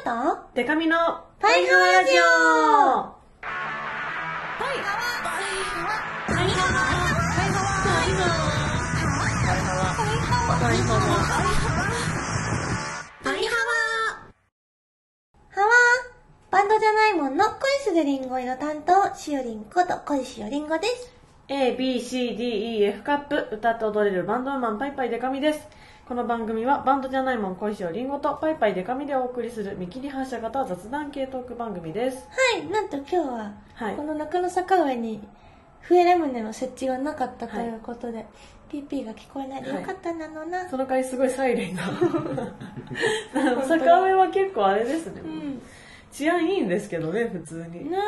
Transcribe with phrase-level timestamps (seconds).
[0.00, 0.10] と
[0.54, 0.96] デカミの
[1.38, 2.22] パイハワラジオ。
[2.22, 2.24] パ
[4.74, 4.96] イハ
[15.50, 17.54] ハワーバンドじゃないもんの恋
[17.84, 21.12] するりんご色担当、しおりんこと恋しおりんごです。
[21.48, 25.68] A, B, C, D, E, F カップ歌って踊れるバンドウーマンパイパイデカミです
[26.10, 32.28] この番組はバンドじゃないもん恋しをりんごとパイパイデカミでお送りする見切り発車型雑談系トーク番組です。
[32.56, 33.94] はい、なんと今日は、はい。
[33.94, 35.20] この中野坂上に
[35.82, 38.26] 笛ラムネの設置がなかったということで、
[38.72, 39.62] PP が聞こえない。
[39.62, 40.68] でよかったなのな。
[40.68, 41.84] その回すごいサイレンが。
[43.68, 45.62] 坂上は結構あれですね、うん。
[46.12, 47.90] 治安いいんですけどね普通に。
[47.90, 47.98] な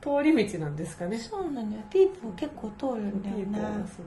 [0.00, 1.16] 通り道なんですかね。
[1.16, 1.82] そうなんだよ。
[1.90, 3.68] ピープも結構通るんだよピーポな。
[3.68, 4.00] ーがす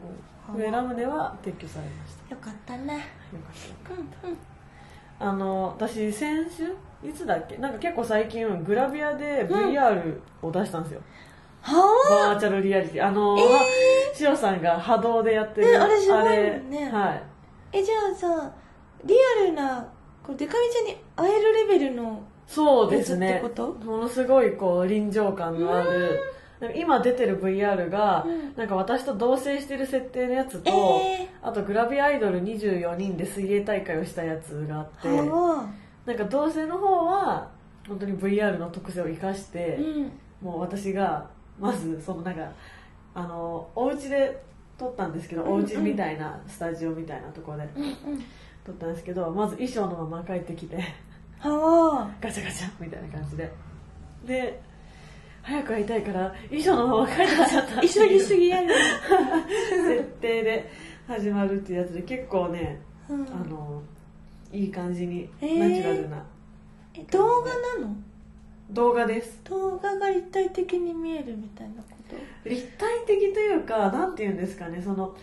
[0.47, 0.65] ごい。
[0.65, 2.35] 上ラムネは撤去されました。
[2.35, 2.93] よかったな。
[2.93, 3.05] よか
[3.93, 4.27] った。
[4.27, 4.37] うんうん。
[5.17, 6.75] あの私先週
[7.07, 7.57] いつだっけ？
[7.57, 11.01] なんか結構最近グラビアで VR を出したんですよ、
[11.61, 13.07] はバーチャルリアリティ。
[13.07, 13.37] あの、
[14.13, 16.89] しおさんが波動でやってる、ねあれすごいね。
[16.91, 17.13] はい。
[17.13, 17.19] ぁ
[17.71, 18.51] え、じゃあさ、
[19.05, 19.87] リアルな、
[20.21, 23.41] こうデカミちゃんに会えるレベルの、そうですね。
[23.83, 26.19] ものすごいこう臨場感のある。
[26.73, 28.55] 今出てる VR が、うん。
[28.55, 30.71] なんか私と同棲してる設定のやつと、
[31.03, 37.49] えあとグラビアアイドル24人で水泳大会をしたやつがあってなんか同棲の方は
[37.87, 39.97] 本当に VR の特性を生かして、ぁ。
[39.97, 40.11] うん。
[40.41, 41.27] もう私が
[41.59, 42.51] まずそのなんか
[43.13, 44.43] あのお家で
[44.77, 47.93] 撮ったんですけど、お家みたいなスタジオみたいなところでうんうん。
[48.65, 50.77] 撮ったんですけどまず衣装のまま帰ってきて。
[50.77, 50.81] は
[52.21, 53.51] ガチャガチャみたいな感じで。
[54.25, 54.61] で
[55.43, 57.81] 早く会いたいから衣装のまま帰ってきちゃった。
[57.87, 58.69] 急ぎすぎやる。
[59.87, 60.71] 設定で
[61.07, 63.21] 始まるっていうやつで結構ねうん。
[63.27, 63.81] あの
[64.51, 65.59] いい感じにえー。
[65.59, 66.25] ナチュラルな。
[66.95, 67.95] え動画なの？
[68.71, 69.39] 動画です。
[69.43, 71.89] 動画が立体的に見えるみたいなこ
[72.43, 72.49] と？
[72.49, 75.15] 立体的というかなんていうんですかねその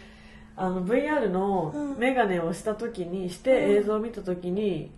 [0.55, 1.99] あの VR のうん。
[1.99, 3.77] メガネをした時にしてうん。
[3.79, 4.93] 映像を見た時に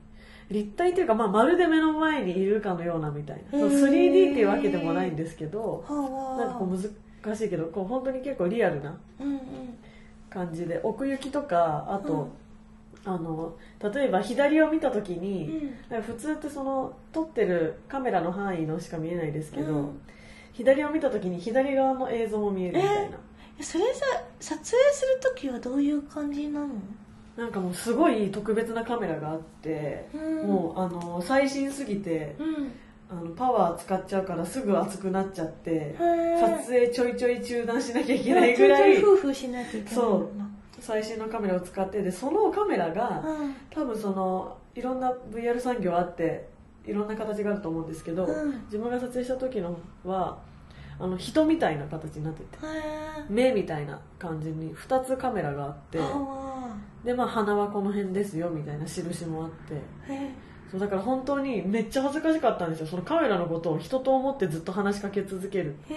[0.51, 3.59] 立体というか、まあ、まるで目の前にいるかのようなみたいな。
[3.59, 3.71] へー。
[3.71, 9.41] そう 3D っていうわけでもないんですけどはなんかこう難しいけどこう本当に結構リアルなうんうん。
[10.31, 12.29] 感じで奥行きとかあと、
[13.05, 13.55] あの
[13.95, 15.75] 例えば左を見た時うに、ん。
[15.89, 20.01] なんか普通ってその撮ってるカメラの範囲のしか見えないですけど、うん。
[20.53, 23.19] 左を見た時に左側の映像も見えるみたいな、
[23.61, 24.05] それさ、
[24.41, 24.63] 撮影
[24.93, 26.69] するときはどういう感じなの？
[27.37, 30.47] なんかもうすごい特別なカメラがあって、うん。
[30.47, 32.73] もうあの最新すぎてうん。
[33.11, 38.97] あのパワー使っちゃうからすぐ熱くなっちゃって撮影ちょいちょい中断しなきゃいけないぐらい
[39.95, 40.29] そう
[40.81, 43.55] 最新のカメラを使ってでそのカメラがうん。
[43.71, 46.49] 多分そのいろんな VR 産業あって
[46.87, 48.63] いろんな形があると思うんですけど、うん。
[48.65, 50.39] 自分が撮影した時のは
[50.99, 55.99] あの人みたいな形になっててへ目みたいな感じに2つカメラがあって
[57.05, 59.81] でまあ鼻はこの辺ですよみたいな印もあって。
[60.71, 62.87] そうだから本当にめっちゃ恥ずかしかったんですよ。
[62.87, 65.75] そのカメラのことを人と思ってずっと話しかけ続ける。
[65.75, 65.95] って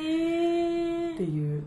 [1.24, 1.64] いう。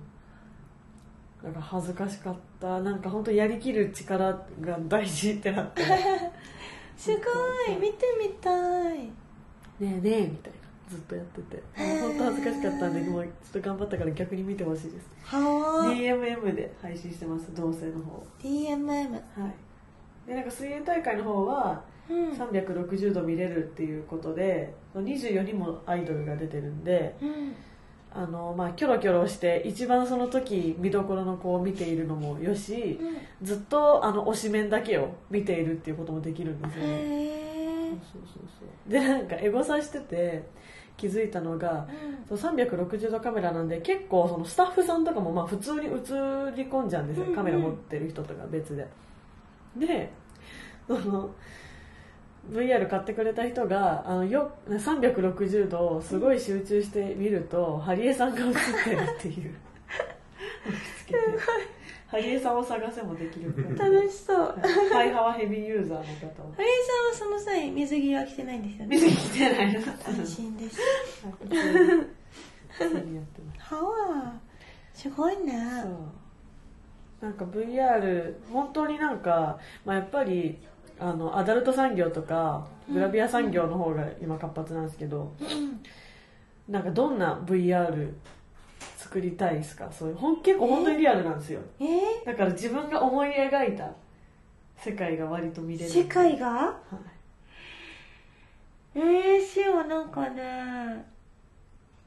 [1.43, 2.81] なんか恥ずかしかった。
[2.81, 5.83] なんか本当やりきる力が大事ってなって。
[5.83, 6.33] ね
[6.97, 9.11] すごい見てみたい。
[9.81, 10.60] えねえみたいな
[10.91, 11.63] ずっとやってて。
[11.77, 15.09] 本当恥ずかしかったんでもうちょっと頑張ったから逆に見てほしいです。
[15.23, 18.27] はー DMM で配信してます同性の方。
[18.43, 19.21] DMM はい。
[20.27, 22.31] でなんか水泳大会の方はうん。
[22.31, 27.55] 360度見れるっていうことで24人もアイドルが出てるんでうん。
[28.13, 33.47] あの、まあ、キョロキョロして一番その時見どころの子を見ているのもよしうん。
[33.47, 37.51] ずっとあの推しメンだけを見ているっていうこともできるんですよね。
[38.13, 38.93] そうそうそう。
[38.93, 40.43] でなんかエゴサしてて
[41.01, 41.87] 気づいたのが
[42.29, 45.93] そう360度カメラなんで結構そのスタッフさんとかもまあ普通に映り
[46.67, 47.37] 込んじゃうんですよ、うんうん。
[47.37, 48.87] カメラ持ってる人とか別で。
[49.77, 50.11] で
[50.87, 51.31] その
[52.53, 58.53] VR 買ってくれた人があのよ360度すごい集中して見るとハリエさんが映っ
[58.85, 59.55] てるっていう。
[60.99, 61.21] つけて
[62.11, 64.59] ハリエさんを探せもできる楽しそう。
[64.93, 66.71] ハイハワヘビーユーザーの方をハリー
[67.15, 68.97] さんはその際水着は着てないんですよね。
[68.97, 70.81] 見てきてないの安心です。
[73.59, 74.41] はあ
[74.93, 75.53] すごいね
[75.83, 77.27] そう。
[77.27, 80.59] なんか VR 本当になんか、まあ、やっぱり
[80.99, 85.81] あのアダルト産業とかグラビア産業の方が今活発なんですけど、うん。
[86.69, 88.13] なんかどんな VR
[89.11, 89.91] 作りたいですか？
[89.91, 91.61] そういうほん結構本当にリアルなんですよ。
[91.81, 93.91] えだから自分が思い描いた
[94.77, 95.91] 世界が割と見れー、る。
[96.03, 96.49] 世界が？
[96.49, 96.75] は
[98.95, 98.99] い。
[99.01, 101.05] えー、幸なんかね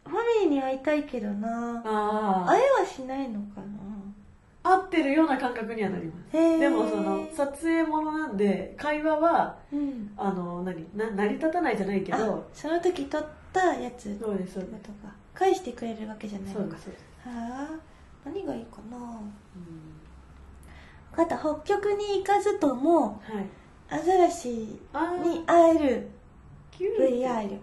[0.06, 1.82] ファミリーに会いたいけどな。
[1.86, 3.66] あ会えはしないのかな。
[4.66, 6.32] あ合ってるような感覚にはなります。
[6.32, 10.14] でもその撮影ものなんで会話はうん。
[10.16, 14.74] あの何な成り立たないじゃないけあどその時撮ったやつそうですそうです。
[14.84, 16.54] とか返してくれるわけじゃない。
[16.54, 16.80] のかは
[17.26, 17.70] あ
[18.26, 18.98] 何がいいかな。
[18.98, 19.04] うん。
[21.12, 23.46] 分かった北極に行かずともはい。
[23.90, 24.80] アザラシに
[25.46, 26.10] 会える。
[26.80, 27.60] VR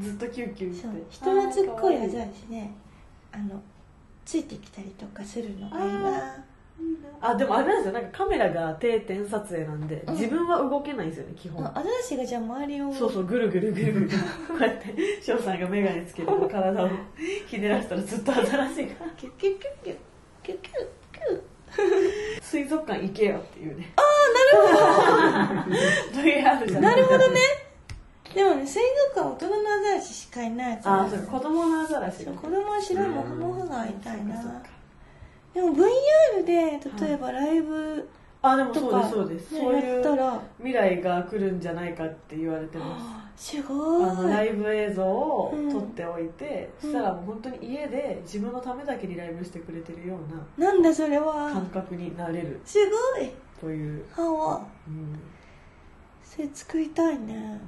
[0.00, 0.92] ずっとキューキューそう。
[1.10, 2.72] 人懐っこいアザラシね。
[3.32, 3.60] あの
[4.24, 6.44] ついてきたりとかするのがいいあな
[7.20, 7.92] あでもあれなんですよ。
[7.94, 10.14] なんかカメラが定点撮影なんで、うん。
[10.14, 11.64] 自分は動けないんですよね基本。
[11.66, 14.08] アザラシがじゃあ周りをそうそうぐるぐるぐるぐる。
[14.48, 16.88] こうやって翔さんが眼鏡つけてこう 体を
[17.46, 19.96] ひねらせたらずっとアザラシがキュッキュッキュッキュッ。
[20.42, 20.76] キュッキュッ
[21.12, 22.42] キュッ。
[22.42, 23.92] 水族館行けよっていうね。
[23.96, 26.20] ああなるほど。
[26.20, 27.40] VR じゃなるほどね。
[28.34, 28.82] でもね水
[29.14, 32.32] 族館は大人のアザラシしかいないああそう子供のアザラシが。
[32.32, 34.34] 子供は白いモフモフが会いたいな。
[34.34, 34.68] そうかそうか
[35.54, 36.52] でも VR で
[37.06, 38.08] 例えばライブ
[38.42, 40.42] あでもそうとか、ですそうです、ねそういうやったら。
[40.58, 43.54] 未来が来るんじゃないかって言われてます。
[43.56, 46.90] すごあのラいイブ映像をうん撮っておいて、うん。
[46.92, 51.50] そしたらもう本当に家で自分のためだけにライブしてくれてるようなんだそれなは。
[51.52, 52.60] 感覚になれる。
[52.66, 52.78] す
[53.16, 53.30] ごい。
[53.58, 54.66] という、はわ。
[54.86, 55.18] うん。
[56.22, 57.58] それ作りたいね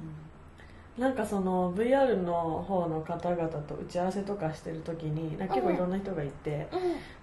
[0.97, 6.67] なんかその VR の方の方々と打ち合わせとかしてる時になんか結構いろんな人がいて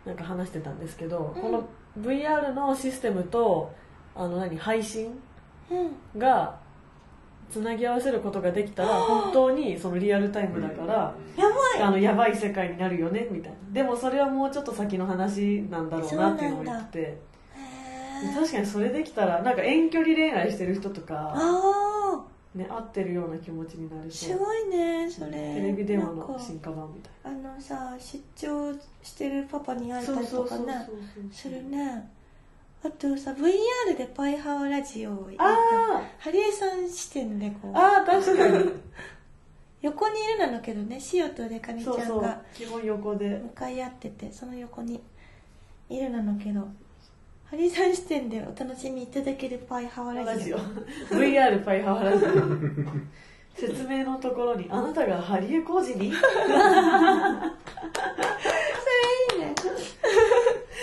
[0.05, 1.43] うなんか話してたんですけど、うん。
[1.43, 1.69] この
[2.01, 3.75] VR のシステムと
[4.15, 5.19] あの何配信
[6.17, 6.57] が
[7.51, 11.83] つなぎ合わせることができたら本当にそのリアルタイムだからやばい。
[11.83, 13.59] あのやばい世界になるよねみたいな。
[13.73, 17.19] でもそれはもうちょっと先の話なんだろうなっていうのを言って
[18.33, 21.94] 確かにそれできたらなんか遠距離恋愛してる人とか、あ
[22.55, 25.31] ね、合ってるような気持ちになるすごいねそれ。
[25.33, 28.73] テレビ電話の進化版みたいあのさ出張
[29.03, 30.89] してるパパに会なえたりとかね。
[31.33, 32.09] するね。
[32.85, 37.73] あとさ VR でパイハワラジオをあハリエさん視点でこう。
[37.73, 38.71] ーあー確かに。
[39.83, 42.19] 横にいるなのけどねシオとデカミちそうそう。
[42.19, 43.31] ゃんが基本横で。
[43.31, 45.01] 向かい合っててその横に
[45.91, 46.69] いるなのけど
[47.55, 50.59] ハリエさん視点でお楽しみいただけるパイハワラジオ。
[51.09, 52.29] VR パイハワラジオ。
[53.55, 56.19] 説明のところに「あなたがハリエ工事に?」いいね。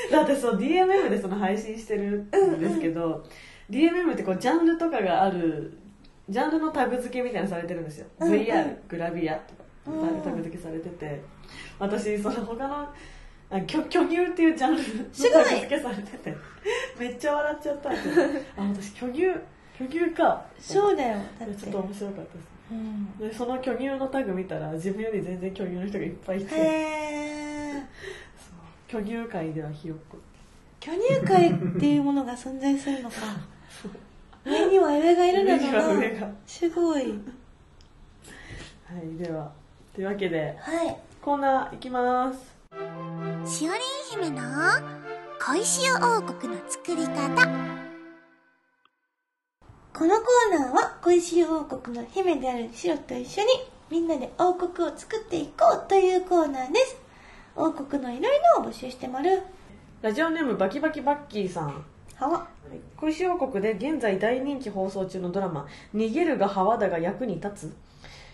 [0.10, 3.26] だってそう DMM でその配信してるんですけど、
[3.70, 5.78] DMM ってこうジャンルとかがある
[6.30, 8.40] ジャンルのタグ付けみたいなのされてるんですよ、うんうん。
[8.40, 10.22] VR グラビアとかうん。
[10.22, 11.22] タグ付けされてて。
[11.80, 12.88] 私その他の
[13.52, 16.36] あ巨巨乳っていうジャンルのすご付けされてて。
[16.98, 17.94] めっちゃ笑っちゃったあ
[18.58, 19.34] 私巨乳
[19.78, 20.46] 巨乳か。
[20.60, 21.56] そうだよだって。
[21.56, 22.36] ちょっと面白かったです。
[22.72, 23.18] うん。
[23.18, 27.84] でその巨乳のタグ見たら自分より全然巨乳の人がいっぱいいて、へ
[28.88, 30.18] 巨乳界ではひよっこ
[30.80, 33.18] 巨乳界っていうものが存在するのか。
[34.46, 36.28] 上には上がいるのか上が。
[36.28, 37.02] なすごい。
[37.02, 37.14] はい
[39.18, 39.52] では。
[39.94, 40.96] というわけではい。
[41.22, 42.61] コーナーいきます
[43.44, 44.44] しおりん姫の
[45.40, 47.48] 小石王国の作り方。
[49.94, 53.48] このコーナーは小石王国の姫であるシロと一緒に
[53.90, 56.98] みんなで王国を作っていこうというコーナーです。
[57.56, 59.42] 王国のいろいろを募集してまる
[60.04, 61.84] ラジオネームバキバキバッキーさん。
[62.18, 62.48] はわ
[62.96, 67.76] 小石王国で現在大人気放送中のドラマ「逃げるが浜田が役に立つ」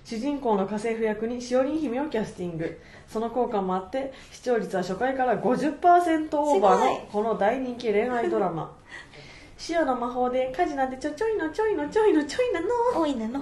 [0.07, 2.79] 主人公の家政婦役にしおりん姫をキャスティング。
[3.09, 8.73] その効果もあって視聴率は初回から50%オーバーのこの大人気恋愛ドラマ。
[9.69, 12.67] 塩の魔法で家事なんてちょちょいのちょいのちょいのちょいなの。
[12.95, 13.41] 多いなの。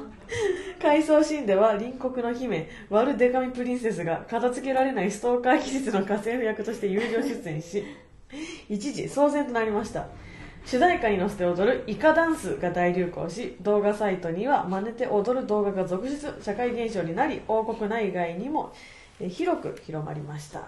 [0.81, 7.83] 回想シーンでは隣国の姫ワルデカミプリンセスが片付けられないストーカー気質の家政婦役として友情出演し
[8.69, 10.07] 一時騒然となりました
[10.65, 18.73] 主題歌に乗せて踊るイカダンスが大流行し動画サイトには真似て踊る動画が続出社会現象になり王国内外にも
[19.19, 20.61] えー広く広まりました。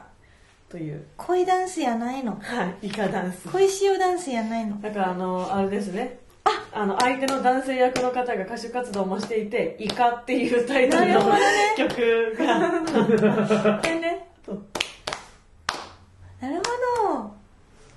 [0.69, 1.05] という。
[1.17, 2.37] 恋ダンスやないの？
[2.41, 3.47] はいイカダンス。
[3.49, 4.79] 恋塩ダンスやないの？
[4.81, 6.19] だからあのあれですね。
[6.73, 11.19] あの相手の男性役の方が歌手活動もしていて「イカ」っていうタイトルの
[11.75, 14.63] 曲が でねそう
[16.39, 16.61] なるほ
[17.13, 17.31] ど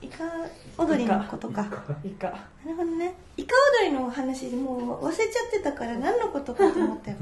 [0.03, 1.67] イカ踊りのことか。
[2.05, 2.29] イカ。
[2.29, 3.15] なるほどね。
[3.37, 7.17] イカ踊りの話もう忘れちゃってたから何のことかと思ったよ。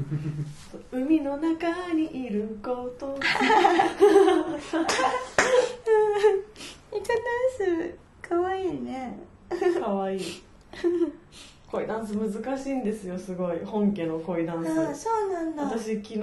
[0.91, 3.17] 海の中にいること。
[3.17, 4.87] イカダン
[7.57, 9.17] スかわいいね。
[9.79, 10.17] かわい。
[10.17, 10.21] い
[11.71, 16.21] 恋ダンス難しいんですよすごい本家の恋ダンああスそうなんだ私昨日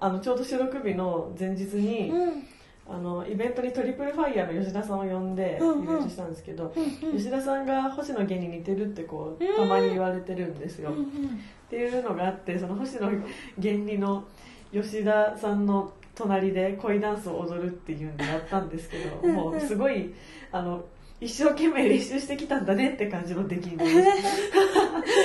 [0.00, 2.44] あのちょうど収録日の前日に、うん
[2.90, 7.16] あのイベントにトリプルファイヤーの吉田さんを呼んでイベントしたんですけど、うんうん。
[7.18, 9.56] 吉田さんが星野源に似てるってこううん。
[9.56, 11.40] たまに言われてるんですよ、っうんうん。
[11.68, 13.10] ていうのがあってその星野
[13.58, 14.24] 源にの
[14.72, 20.14] 吉田さんの隣で恋ダンスを踊るっていうんでやったんですけどもうすごい
[20.50, 20.84] あの
[21.20, 24.22] 一生懸命練習してきたんだねって感じの出来になりまし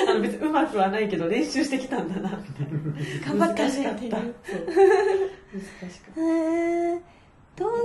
[0.05, 3.99] た あの別にうまくはないけど練習してきたんだなみたいな頑張ったしかった。
[3.99, 4.17] 難しか
[6.11, 7.22] った
[7.55, 7.79] 動画は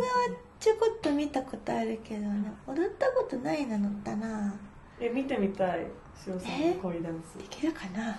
[0.59, 2.53] ちょこっと見たことあるけどね。
[2.67, 4.55] 踊ったことないなのったな。
[5.01, 5.87] え見てみたい。
[6.27, 7.39] 塩さんの恋ダンス。
[7.39, 8.19] できるかな？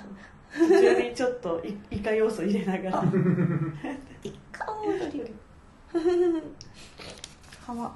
[0.51, 2.99] 途中にちょっといイカ要素入れながら。
[2.99, 3.03] あ
[4.23, 5.23] 一回踊り。
[7.65, 7.95] はわ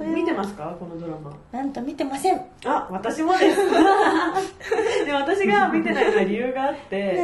[0.00, 0.76] 見てますか？
[0.78, 1.32] このドラマ。
[1.52, 2.40] なんと見てません。
[2.64, 3.58] あ私もです。
[5.04, 7.18] で私が見てないのは理由があって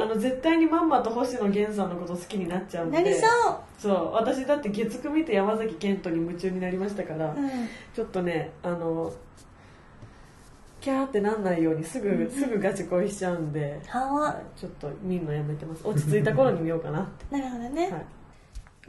[0.00, 2.98] あの絶対にまんまと星野源さんのこと好きになっちゃうんで。
[2.98, 3.56] なりそう。
[3.78, 4.12] そう。
[4.12, 7.50] 私だって月9見て山崎賢人に夢中になりましたから、うん。
[7.94, 9.12] ちょっとねあの
[10.80, 15.86] キャーってなんないようにすぐすぐガチ恋しちゃうんではわちょっと見るのやめてます。
[15.86, 17.24] 落ち着いた頃に見ようかなって。
[17.36, 18.04] なるほどね、はい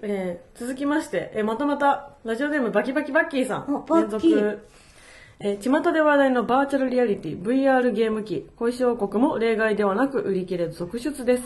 [0.02, 3.86] えー続きまして、えーまたまたラジオネームバキバキバッキーさん。
[4.02, 4.28] 連続。
[5.40, 8.50] えー巷で話題のバーチャルリアリティ VR ゲーム機。
[8.56, 11.44] 小石王国も例外ではなく売り切れ続出です。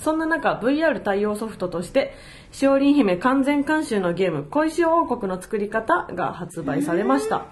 [0.00, 2.14] そんな中 VR 対応ソフトとして
[2.50, 7.46] しおりん姫完全監修のゲーム小石王国の作り方が発売されました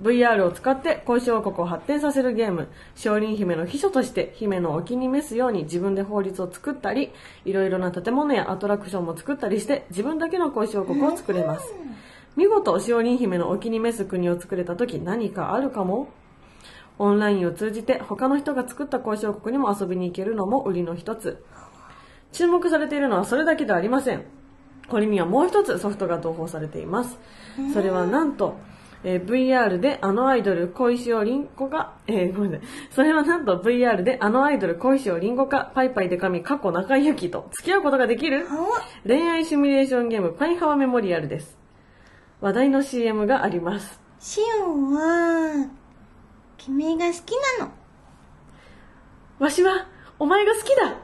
[0.00, 2.68] VR を使って小石王国を発展させるゲーム。
[2.96, 7.10] 少林姫の秘書として姫のお気に召すように自分で法律を作ったり
[7.44, 11.74] いろいろな建物やアトラクションも作ったりして自分だけの小石王国を作れます。
[12.36, 16.08] 見事少林姫のお気に召す国を作れた時何かあるかも？
[16.98, 21.44] オンラインを通じて他の人が作った小石王国にも遊びに行けるのも売りの一つ。
[22.32, 24.24] 注目されているのはそれだけではありません。
[24.88, 27.18] これにはもう一つソフトが同封されています。
[27.74, 28.56] それはなんと、
[29.02, 32.68] えー VR であのアイドル小石尾凛子が、えーごめんなさい。
[32.90, 38.46] それはなんと VR であのアイドル小石尾凛子かパイパイで神過去中井ゆきと付き合うことができる
[39.06, 41.58] 恋愛シミュレーションゲームパイハワメモリアルです。
[42.40, 44.00] 話題の CM があります。
[44.18, 45.70] シオンは
[46.58, 47.72] 君が好きなの
[49.38, 49.86] わしは
[50.18, 50.98] お前が好きだ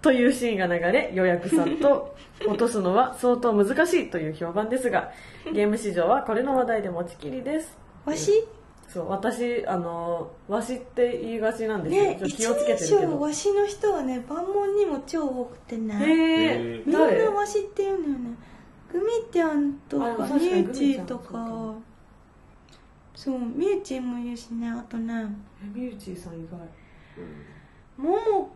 [0.00, 2.14] というシーンが流れ予約さんと
[2.46, 5.10] 落とすのは相当難しいという評判ですが
[5.52, 7.78] ゲーム市場はこれの話題で持ちきりです。
[8.04, 8.44] わし
[8.88, 13.20] そう私あのわしって言いがちなんですよ、ね一ちょっと気をつけてるけど。
[13.20, 15.94] わしの人はね万門にも超多くてね。
[15.94, 18.36] へえみん誰なわしって言うのよね。
[18.92, 19.74] グミちゃん。
[19.88, 21.74] とかみゆちとか。
[23.14, 25.26] そうみゆちもいるしねあとね。
[25.62, 26.58] えみゆちーさん以外。
[27.96, 28.50] もも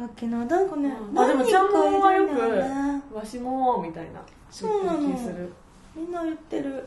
[0.00, 4.22] だっけななんかねあでもちゃんもんはよくわしもみたいな。
[4.50, 5.00] そうなの。
[5.94, 6.84] みんな言ってる。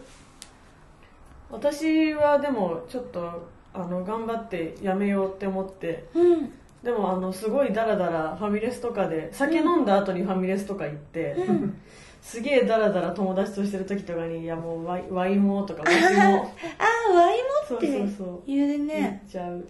[1.51, 6.05] 私はでもちょっとあの頑張ってやめようって思って。
[6.15, 6.51] うん。
[6.83, 11.77] でもあのすごいダラダラファミレスとかで酒飲んだ後にファミレスとか行って、うん。
[12.21, 15.99] すげえダラダラ友達としてる時とかに「いやもうワイワイも」とか「わしも。
[15.99, 18.67] あーワイ」そうモってそうそう言う。
[18.69, 19.23] 言っね。
[19.29, 19.63] ちゃう。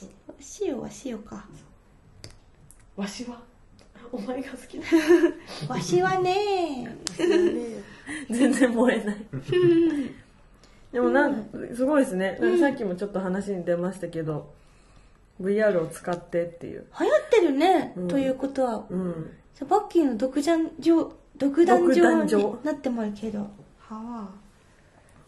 [0.40, 1.44] しおはしおか
[3.00, 3.40] 「わしは？
[4.12, 4.84] お前が好きだ」
[5.68, 6.96] わしはね。
[8.28, 9.16] 全然燃えない。
[10.92, 14.52] でもなんすごいですね、さっきもちょっと話に出ましたけど
[15.40, 16.84] VR を使ってっていう。
[16.98, 18.08] 流行ってるね、うん。
[18.08, 18.84] ということは。
[18.90, 19.30] うん。
[19.68, 22.38] バッキーの独壇場独壇場独壇場？
[22.38, 23.38] になってもあるけど。
[23.40, 23.48] は
[23.90, 24.28] あ。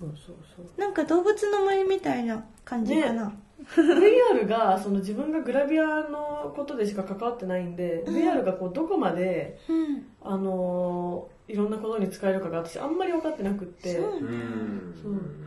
[0.00, 0.80] そうそうそう。
[0.80, 3.32] なんか動物の森みたいな感じかな、
[3.64, 8.14] VR がその自分がグラビアのことでしか関わってないんで、うん。
[8.14, 10.06] VR がこうどこまで、うん。
[10.22, 13.96] あのーいろんなことに使えるかが私あんまり分かってなくって。
[13.96, 14.02] そう。
[14.12, 14.94] うん。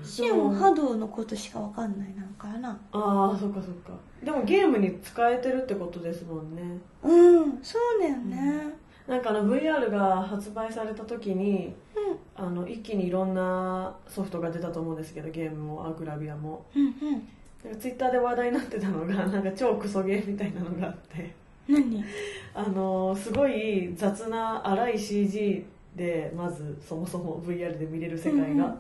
[0.03, 2.79] シオン波動のことしかわかんないなんかな。
[2.91, 3.93] ああそっかそっか。
[4.23, 6.61] でもゲームに使えてるってことですもんね。
[7.01, 7.59] うん。
[7.63, 8.75] そうだよね。
[9.07, 12.45] なんかあの VR が発売された時にうん。
[12.45, 16.65] あの一気にいろんなソフトが出たと思うんですけどゲームもアグラビアも。
[16.75, 17.27] うんうん
[17.65, 21.33] なんかツイッターで話題になってたのが なんか超クソゲーみたいなのがあって。
[21.67, 22.03] 何？
[22.53, 28.79] あのすごい雑な荒い CG でまずそもそも VR で見れる世界が、うんうん。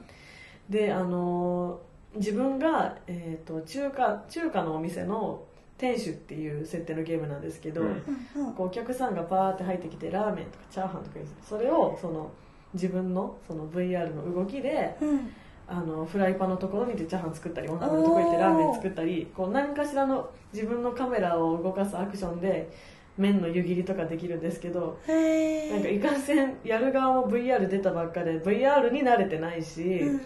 [0.69, 1.79] であの
[2.15, 5.41] 自分が、えー、と中華中華のお店の
[5.77, 8.53] 店主っていう設定のゲームなんですけど、うん。
[8.53, 12.31] こうお客さんがバーって入ってきてラーメンとかチャーハンとかそれをその
[12.73, 15.33] 自分のその VR の動きでうん
[15.67, 22.69] あのフライパンのところに行ってチャーハン作ったりお鍋のところに行ってラーメン作ったりこう何かしらの自分のカメラを動かすアクションで
[23.17, 30.21] 麺の湯切りとかできるんですけどへなんかいかんせんやる側も VR 出たばっかで VR に慣れてないし、うん。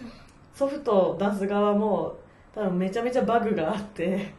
[0.54, 2.18] ソフトを出す側も
[2.54, 4.34] 多分めちゃめちゃバグがあって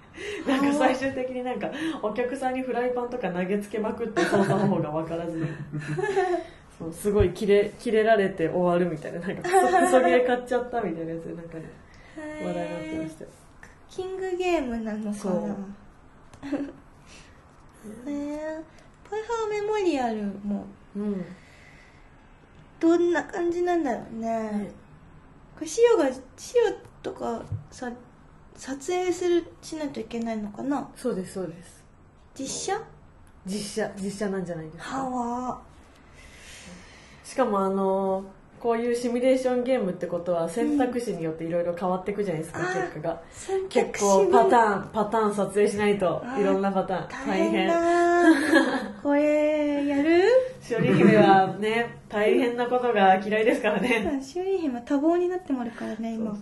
[0.46, 5.48] なんか最終的になんかお客さんにフライパンとか投げつけまくって操作方法が分からずに
[6.92, 11.70] すごい切れ切れられて終わるみたいななんかクソゲー買っちゃったみたいなやつでなんかね
[12.46, 13.24] 話題になってました。
[13.26, 13.30] よ
[13.90, 15.56] キングゲームなのかな。
[18.08, 18.62] へえ
[19.10, 20.66] パイハーメモリアルも。
[20.96, 21.26] うん。
[22.80, 24.28] どんな感じなんだろうね。
[24.28, 24.72] ね
[25.56, 26.14] これ塩が塩
[27.04, 27.92] とかさ
[28.56, 30.90] 撮影するしないといけないのかな。
[30.96, 31.84] そうですそうです。
[32.34, 32.82] 実写？
[33.46, 35.04] 実写実写なんじゃないですか。
[35.04, 35.62] はわ
[37.32, 38.26] しかもあの
[38.60, 42.66] こういうシミュレーションゲームってことは選択肢によっていろいろ変わっていくじゃないですか、うん。
[42.66, 43.22] 結果が。
[43.32, 47.74] 選結構パタンーンパターン撮影しないといろんなパターン大変だ
[49.02, 50.24] これやる？
[50.62, 54.22] しおり姫はね大変なことが嫌いですからね。
[54.22, 56.38] しおり姫多忙になってもあるからね今。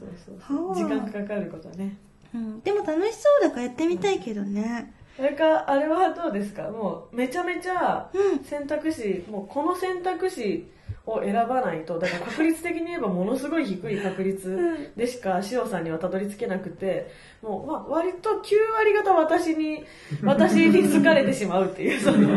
[0.73, 1.95] 時間かかることはね。
[2.33, 4.91] うん、でも楽しそうだからやってみたいけどね。
[5.15, 6.63] それかあれはどうですか？
[6.63, 8.43] もうめちゃめちゃうん。
[8.43, 10.67] 選択肢もうこの選択肢
[11.09, 17.11] を選ばないとだから確率的に言えばものすごい低い確率でしか塩さんにはたどり着けなくて
[17.41, 18.33] もう、まあ、割と9
[18.77, 19.83] 割方私に
[20.23, 22.29] 私に好かれてしまうっていう その。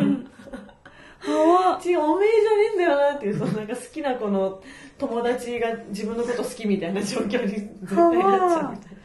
[1.25, 4.61] はわ違うおめえじゃねえんだよなっていうそのなんか好きな子の
[4.99, 9.03] 友達が自分のこと好きみたいな状況に絶対なっちゃうみたいな。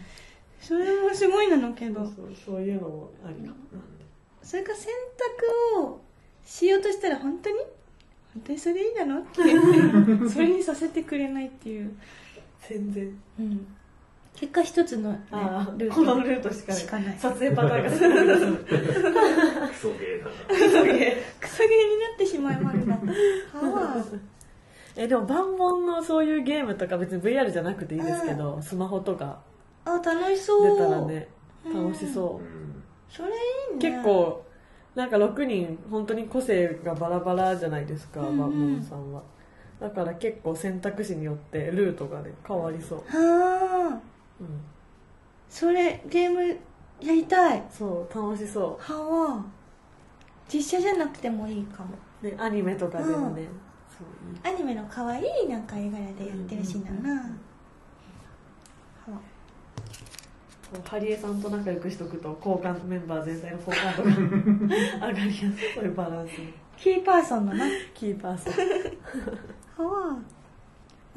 [0.60, 2.04] それもすごいなのけど。
[2.06, 3.54] そうそういうのもありかもな。
[4.42, 4.92] それか選
[5.76, 6.02] 択を
[6.44, 7.56] しようとしたら本当に？
[8.38, 9.20] 本当にそれいいなの？
[9.20, 11.92] ってそれにさせてくれないっていう、
[12.70, 13.22] 全然。
[13.40, 13.68] うん、
[14.36, 16.82] 結果一つの、ねああルーこのトルートしかない。
[16.82, 17.18] しかない。
[17.18, 17.90] 撮影パターンが。
[17.90, 20.38] すクソゲーだな。
[20.70, 22.92] そういうクソゲーになってしまいました。
[22.94, 23.00] は
[23.98, 24.06] あ。
[24.96, 29.40] えでも万本のそういうゲームとか別に VR じゃなくていいですけど、スマホとか。
[29.86, 30.78] あ楽しそう。
[30.78, 31.28] 出たらね
[31.66, 32.44] 楽しそう。
[32.44, 32.84] う、ん。
[33.10, 33.32] それい
[33.74, 33.92] いね。
[33.92, 34.44] 結構
[34.98, 38.38] なんか6人本当に個性がバラバラじゃないですか、うんうん。
[38.40, 39.22] 万本さんは。
[39.80, 44.02] だから結構選択肢によってルートがね変わりそう、はあ。
[44.42, 44.48] うん、
[45.48, 46.48] それゲーム
[47.00, 47.64] やりたい。
[47.70, 49.46] そう楽しそはあ。
[50.52, 51.90] 実写じゃなくてもいいかも。
[52.24, 53.48] うでアニメとかでもね、
[53.88, 54.56] そういい。
[54.56, 56.90] アニメの可愛いなんか絵柄でやってるしな。
[56.90, 57.30] うんな、は
[59.06, 59.16] こう
[60.84, 65.52] ハリエさんと仲良くしとくと交換メンバー全体の好感度が上がりやすい。
[65.76, 66.34] そういうバランス
[66.78, 67.64] キーパーソンのな。
[67.64, 68.54] はキーパーソン。
[69.78, 70.18] あわ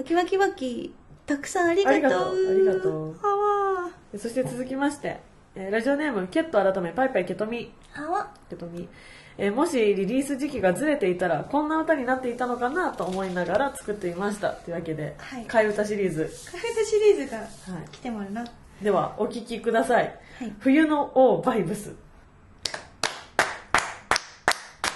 [0.05, 0.95] きわきわき
[1.27, 2.01] たくさんありがとう。
[2.01, 3.09] ありがとうありがとう。
[3.13, 5.21] はでそして続きまして、
[5.55, 7.73] えーラジオネームケット改めパイパイケトミ。
[7.97, 8.89] わはわケトミ、
[9.37, 14.51] えーもしリリース時期がずれていたらこんな歌になっていたのかなと思いながら作っていました。
[14.51, 15.45] というわけで、はい。
[15.47, 17.45] 替え歌シリーズ、カフェタシリーズがは
[17.85, 18.43] い、来てもらうな。
[18.43, 18.47] は
[18.83, 20.05] ではお聴きください。
[20.41, 20.53] い。
[20.59, 21.95] 冬の王バイブス。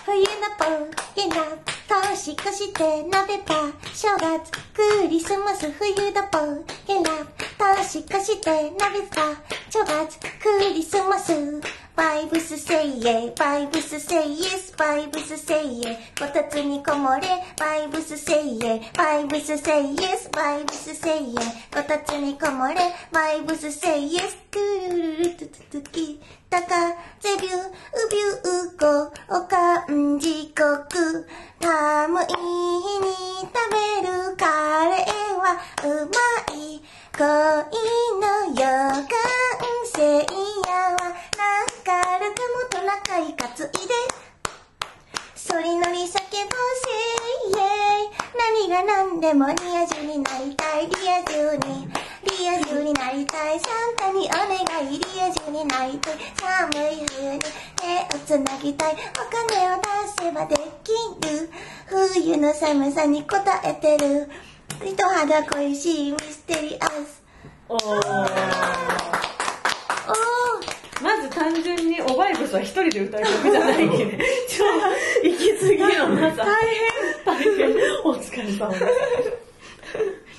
[0.06, 0.26] 冬の
[0.58, 0.64] ポ
[1.14, 1.36] ケナ
[2.02, 7.10] 年越して鍋ば正月クリスマス冬のポケナ
[7.76, 9.36] 年越して鍋ば
[9.70, 11.32] 正月クリスマス
[11.94, 17.20] バイブスせいえバイブスせいえスバイブスせいえこたつにこもれ
[17.58, 21.34] バイブスせいえバイブスせいえスバイブスせいえ
[21.72, 22.74] こたつにこもれ
[23.12, 24.58] バイブスせいえスク
[24.90, 26.20] ルルルトゥトゥトゥキ
[26.54, 26.68] たか
[27.18, 31.26] ぜびゅう、うびゅうこ、おかんじこく、
[31.64, 32.36] 寒い日
[33.00, 33.08] に
[33.40, 34.44] 食べるカ
[34.84, 36.84] レーはうまい。
[37.16, 37.24] 恋
[38.20, 39.08] の予感
[39.86, 40.26] せい
[40.68, 43.94] やは、なんかるかもトナカイ担いで、
[45.34, 46.90] そりのり叫ぼうせ
[47.48, 47.64] いえ
[48.36, 51.88] 何が何でもリア充になりたいリア充に
[52.38, 58.96] リア充になりたいサンタにお願いリア充になりたい寒い冬に手をつなぎたいお
[59.30, 60.92] 金を出せばでき
[61.28, 61.50] る
[62.74, 63.24] 冬の寒さに応
[63.64, 64.28] えてる。
[64.84, 67.22] 人肌恋しいミステリアス。
[67.68, 67.78] おー。
[67.78, 68.24] おー。
[71.02, 74.64] まず単純におバイブスは一人で歌う曲じゃないけね超
[75.22, 77.24] 息継ぎのまず大変。
[77.24, 77.74] 大変。
[78.04, 78.68] お疲れ様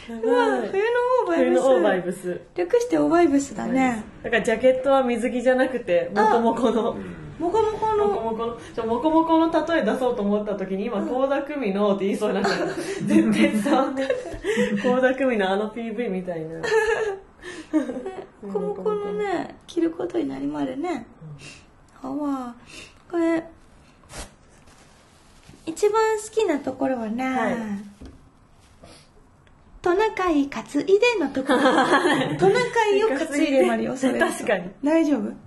[0.08, 1.52] うわ冬のオーバイブス。
[1.52, 2.42] 冬のオーバイブス。
[2.56, 4.04] 略してオーバイブスだね。
[4.24, 6.98] だからジャケットは水着じゃなくて元もこの
[7.40, 8.08] もこもこモコの。
[8.22, 14.08] モコのちょモコモコの例え出そうと思った時に今倖田來未のって言いそうになっちゃう絶対伝わんない
[14.82, 16.60] 倖田來未のあの PV みたいな。
[18.42, 21.06] もこもこのね着ることになりまるね。
[22.02, 22.56] はわ
[23.10, 23.44] これ
[25.66, 27.56] 一番好きなところはね、はい。
[29.82, 31.60] トナカイ担いでのところ。
[32.38, 34.70] トナカイを担いでまるよそれ確かに。
[34.84, 35.45] 大丈夫？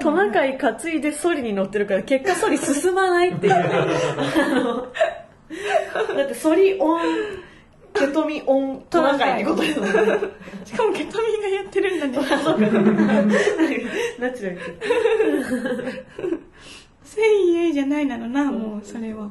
[0.00, 3.52] トナカイ担いでソリに乗ってるから結果ソリ進まないっていう。
[6.16, 7.00] だってソリオン
[7.94, 9.94] ケトミオントナカイってことですもんね。
[10.64, 12.18] しかもケトミがやってるんだね。
[14.18, 14.86] ナチュラルって
[17.04, 19.28] せいえじゃないなのな、もうそれは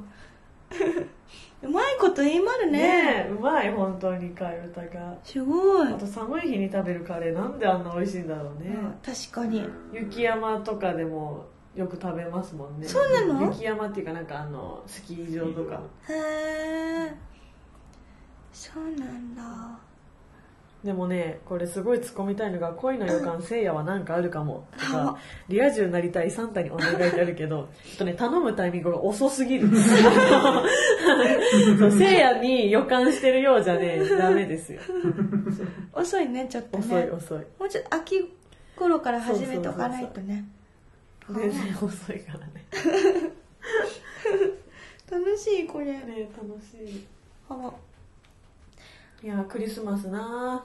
[1.63, 2.79] うまいこと言いまるね。
[2.79, 5.15] ねえうまい本当に替え歌が。
[5.23, 7.35] すごい、あと寒い日に食べるカレー。
[7.35, 9.63] なんであんな美味しいんだろうね、うん確かに。
[9.93, 11.45] 雪山とかでも
[11.75, 12.87] よく食べますもんね。
[12.87, 13.45] そうなの？
[13.51, 15.79] 雪山っていうかなんかあのスキー場とか。
[16.09, 16.13] へ
[17.07, 17.15] え。
[18.51, 19.41] そうなんだ
[20.83, 24.67] でもねこれすごい突っ込みたいのが恋の予感せいやはなんかあるかも。
[24.77, 29.69] とはかリア充になりたいサンタにお願いってあるけど ちょっとね頼むタイミングが遅すぎる。
[31.77, 34.81] そうせいやに予感してるようじゃねダメですよ。
[35.93, 36.83] 遅いねちょっとね。
[36.83, 37.39] 遅い遅い。
[37.59, 38.33] もうちょっと秋
[38.75, 40.45] 頃から始めとかないとね。
[41.29, 42.65] 全然遅いからね。
[45.11, 45.85] 楽しいこれ。
[45.85, 47.05] ね楽しい。
[47.49, 47.71] あら
[49.23, 50.63] いやクリスマスな。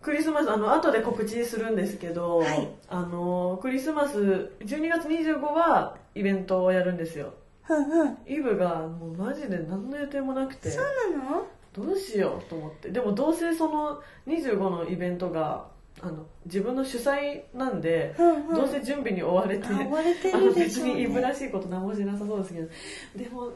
[0.00, 2.68] クリスマスあの後で告知するんですけど、はい。
[2.88, 7.34] あのクリスマス12月25はイベントをやるんですよ。
[7.68, 8.18] うんうん。
[8.26, 10.84] イブがもうマジで何の予定もなくてそう
[11.18, 11.46] なの？
[11.74, 12.88] どうしようと思って。
[12.88, 15.66] でもどうせその25のイベントが
[16.00, 18.54] あの自分の主催なんで、うんうん。
[18.54, 22.68] どうせ準備に追われてあ追われてるでしょう、ね、別にイブらしいこと何もしなさそうですけど。
[23.16, 23.52] でも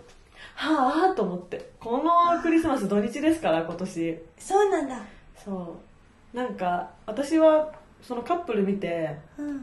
[0.54, 1.72] はあと思って。
[1.80, 4.18] このクリスマス土日ですから今年。
[4.38, 5.00] そうなんだ。
[5.36, 5.76] そ
[6.32, 6.36] う。
[6.36, 9.48] なんか私はそのカップル見てうん。
[9.48, 9.60] う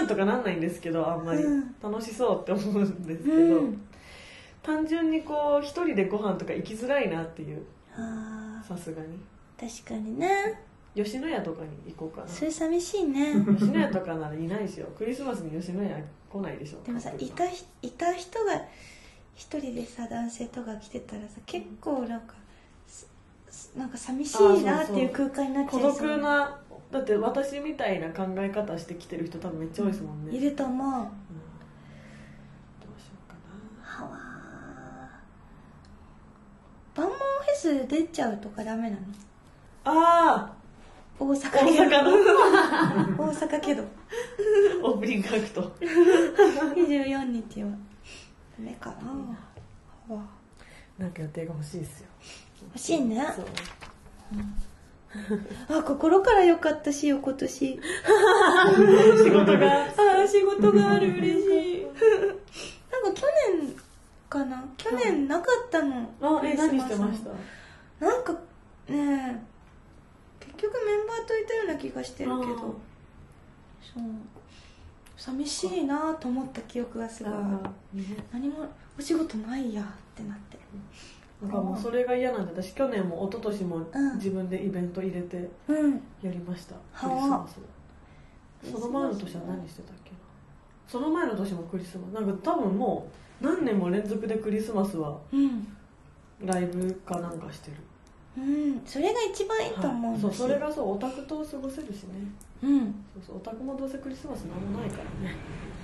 [0.00, 1.74] ーんとかなんないんですけどあんまり、うん。
[1.82, 3.82] 楽しそうって思うんですけど、うん。
[4.62, 7.64] 単純にこう一人でご飯とか行きづらいなっていう。
[7.96, 8.62] あ。
[8.66, 9.18] さすがに。
[9.58, 10.58] ー確かにね
[10.94, 12.28] 吉野家とかに行こうかな。
[12.28, 13.34] それ寂しいね。
[13.58, 16.82] 吉野家とかならいないでしょクリスマスに吉野家来ないでしょ。
[16.84, 18.60] でもさカップルいたひいた人が
[19.40, 22.34] 一人でさ男性とか来てたらさ結構なんか
[22.86, 23.08] す
[23.48, 26.08] すなんか寂しいなっていう空間になっちゃ孤いそう。
[26.08, 26.58] 独な
[26.92, 30.88] だって私みたいな考え方してきてる人多分めっちゃ多いですもんね、いると思う。
[30.88, 30.92] うん。
[30.92, 31.04] どう
[33.00, 33.34] しようか
[34.04, 34.04] な。
[34.04, 37.00] はわー。
[37.00, 39.02] 万門フェス出ちゃうとかダメなの？
[39.84, 40.52] あ
[41.18, 41.84] 大阪あ大けど。
[41.84, 42.02] 阪
[43.16, 43.24] の。
[43.24, 43.84] 大阪けど。
[44.84, 45.62] オープニングアクト。
[46.76, 47.70] 24日は
[48.64, 48.90] ダメか
[50.08, 50.14] な。
[50.14, 50.22] わ
[50.98, 52.08] なんか予定が欲しいですよ。
[52.64, 53.26] 欲しいね。
[53.34, 53.46] そう。
[55.78, 57.56] あ心から良かったしよ今年。
[57.56, 57.76] 仕
[59.30, 59.84] 事が。
[59.84, 61.46] あー仕事がある嬉し
[61.80, 61.84] い。
[61.84, 63.26] なんか去
[63.58, 63.74] 年
[64.28, 64.62] かな？
[64.76, 67.38] 去年なかったの、あえクリスマス何してまし
[67.98, 68.06] た？
[68.06, 68.32] なんか
[68.88, 69.42] ね
[70.38, 72.52] 結局メンバーといたような気がしてるけど。
[72.52, 72.68] あそ
[73.98, 74.02] う
[75.20, 77.32] 寂しいなと思った記憶がすごい
[78.32, 78.66] 何も
[78.98, 79.84] お仕事ないやっ
[80.16, 80.58] てなって。
[81.42, 84.14] なんかもうそれが嫌なんで私去年も一昨年もうん。
[84.16, 86.02] 自分でイベント入れてうん。
[86.22, 87.00] やりました、はあ。
[87.02, 90.16] クリスマスその前の年は何してたっけな？
[90.88, 92.24] その前の年もクリスマス。
[92.24, 93.06] なんか多分も
[93.42, 95.76] う何年も連続でクリスマスはうん。
[96.42, 97.76] ライブかなんかしてる
[98.38, 100.20] うんそれが一番いいと思うはい。
[100.20, 102.10] そうそれがそうオタクと過ごせるしね。
[102.62, 102.94] うん。
[103.14, 105.36] そうそうオタクもどうせクリスマスなんもないからね。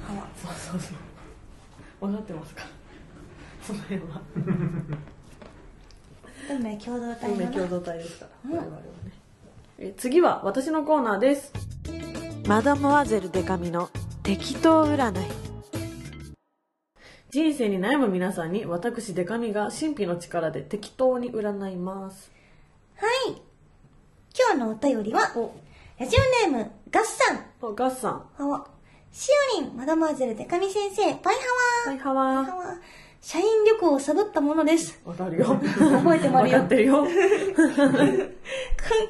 [0.07, 0.29] はわ。
[0.37, 2.07] そうそうそう。
[2.09, 2.65] 分かってますか？
[3.63, 4.21] その辺は。
[6.49, 8.57] 運命共同体運命共同体ですから、うん。
[8.57, 8.87] 我々はね。
[9.79, 11.53] え次は私のコーナーです。
[12.47, 13.91] マダムアゼルデカミの
[14.23, 15.27] 適当占い。
[17.29, 22.31] 人生に悩む皆さんに私デカミが神秘の力で適当に占います
[22.97, 23.37] はい。
[24.39, 25.53] 今日のお便りはお。
[25.99, 28.67] ラジオネームガッサンおガッサンはわ
[29.11, 31.37] しおりんマダマーゼルデカミ先生パイ
[31.87, 32.35] ハはいはワー。
[32.35, 32.77] パイハわワー。
[33.23, 35.01] 社員旅行をサボったものです。
[35.05, 35.47] わかるよ。
[35.47, 37.07] 覚えてもらうよってるよ。
[37.09, 37.17] 今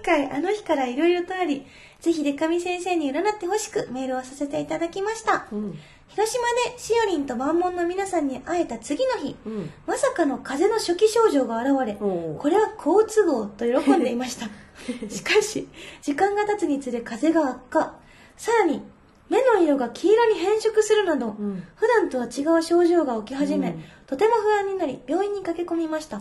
[0.04, 1.66] 回あの日から色々とあり
[2.00, 5.46] ぜひデカミ先生に占ってほしくメールをさせていただきました。
[5.52, 9.70] うん広島でしおりんと万門の皆さんに会えた次の日うん。
[9.86, 14.48] まさかの風邪の初期症状が現れこれは好都合と喜んでいました。
[15.08, 15.68] しかし
[16.02, 17.96] 時間が経つにつれ風邪が悪化。
[18.36, 18.82] さらに
[19.28, 21.62] 目の色が黄色に変色するなど、うん。
[21.74, 23.84] 普段とは違う症状が起き始め、うん。
[24.06, 26.20] とても不安になり病院に駆け込みました。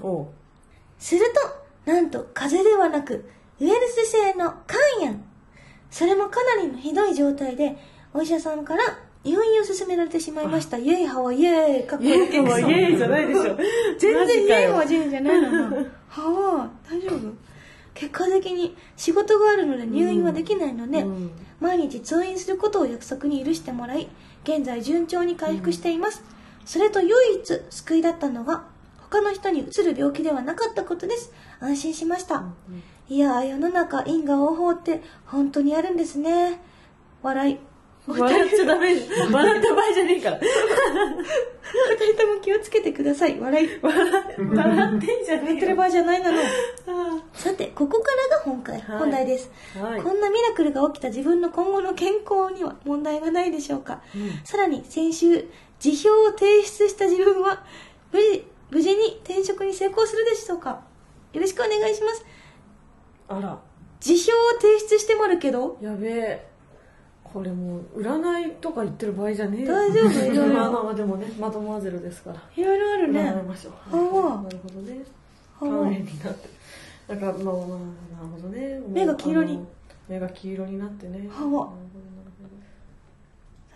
[0.98, 1.21] する
[1.86, 5.19] となんと風邪ではなくウイルス性の肝炎。
[5.91, 7.78] それもかなりのひどい状態で
[8.13, 8.84] お医者さんから
[9.26, 10.78] 入院を勧められてしまいました。
[10.78, 11.84] イエイハワイエー。
[11.84, 13.58] イかっこイいいエーイはイエーイじゃないでしょ。
[13.98, 15.52] 全然イエイマジはジェイじゃないの。
[15.52, 17.34] なはあ大丈夫？
[17.94, 21.32] 結果的に仕事があるので入院はできないので、うん。
[21.60, 24.10] 毎日通院することを約束に許してもらい
[24.44, 26.22] 現在順調に回復しています、
[26.66, 28.66] それと唯一救いだったのが
[29.00, 31.32] 他の人にうつる病気ではなかったことです。
[31.62, 32.44] 安心しました、
[33.08, 36.60] いやー世の中因果応報って本当にあるんですね。
[37.24, 37.58] 笑い
[38.08, 38.96] 笑っちゃダメ。
[39.32, 40.39] 笑った場合じゃねえから。
[40.39, 43.39] 二人とも気をつけてください。
[43.39, 43.80] 笑い。
[43.82, 46.44] 笑ってんじゃね笑ってえよる場合じゃないなのあ
[47.34, 49.00] さてここからが本回、はい。
[49.00, 50.02] 本題です、はい。
[50.02, 54.02] こんなミラクルが起きた自分の今後の健康には問題はないでしょうか、
[54.44, 57.63] さらに先週辞表を提出した自分は
[58.12, 60.82] 無事無事に転職に成功するでしょうか。
[61.34, 62.26] よろしくお願いします。
[63.28, 63.60] あら。
[64.00, 66.48] 辞表を提出してもあるけどやべえ
[67.36, 69.74] これもう占いとか言ってる場合じゃねえよ。
[69.74, 70.26] 大丈夫？
[70.26, 72.41] いろいろまあまあまあでもねマドモアゼルですから。
[72.56, 73.19] いろいろあるね。
[73.19, 75.00] 占いましょうはあなるほどね。
[75.00, 75.04] はあ
[75.60, 76.50] 肝炎になって。
[77.10, 77.67] だからまあまあなる
[78.32, 78.82] ほどね。
[78.88, 79.60] 目が黄色に。
[80.08, 81.28] 目が黄色になってね。
[81.28, 81.76] はあなるほどなる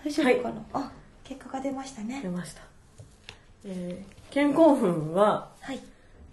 [0.05, 0.91] 大丈夫かな、あ
[1.25, 2.61] 結果が出ましたほど出ねました。
[3.65, 5.81] えー健康運ははい。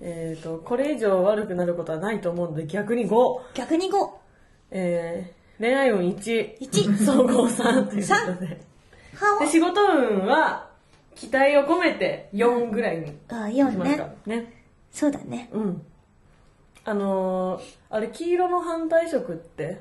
[0.01, 4.11] えー、とこれ以上悪くなることはないと思うので逆に5、逆に5
[4.71, 8.61] えー、恋愛運1 1総合3ということで
[9.19, 10.71] はで仕事運は
[11.15, 14.37] 期待を込めて4ぐらいにしあ4ますかね。
[14.37, 14.53] ね
[14.93, 15.49] そうだね。
[15.53, 15.83] うん。
[16.85, 19.81] あのー、あれ黄色の反対色って？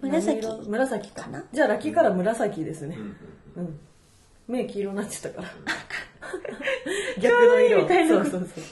[0.00, 0.46] 紫。
[0.68, 1.22] 紫か。
[1.22, 1.44] かな？
[1.52, 2.96] じゃあラッキーカラー紫ですね。
[3.56, 3.64] うん。
[3.64, 3.80] うん
[4.48, 5.48] 目黄色になっちゃったから。
[7.20, 7.82] 逆の色。
[7.82, 8.64] みたいなそうそうそう。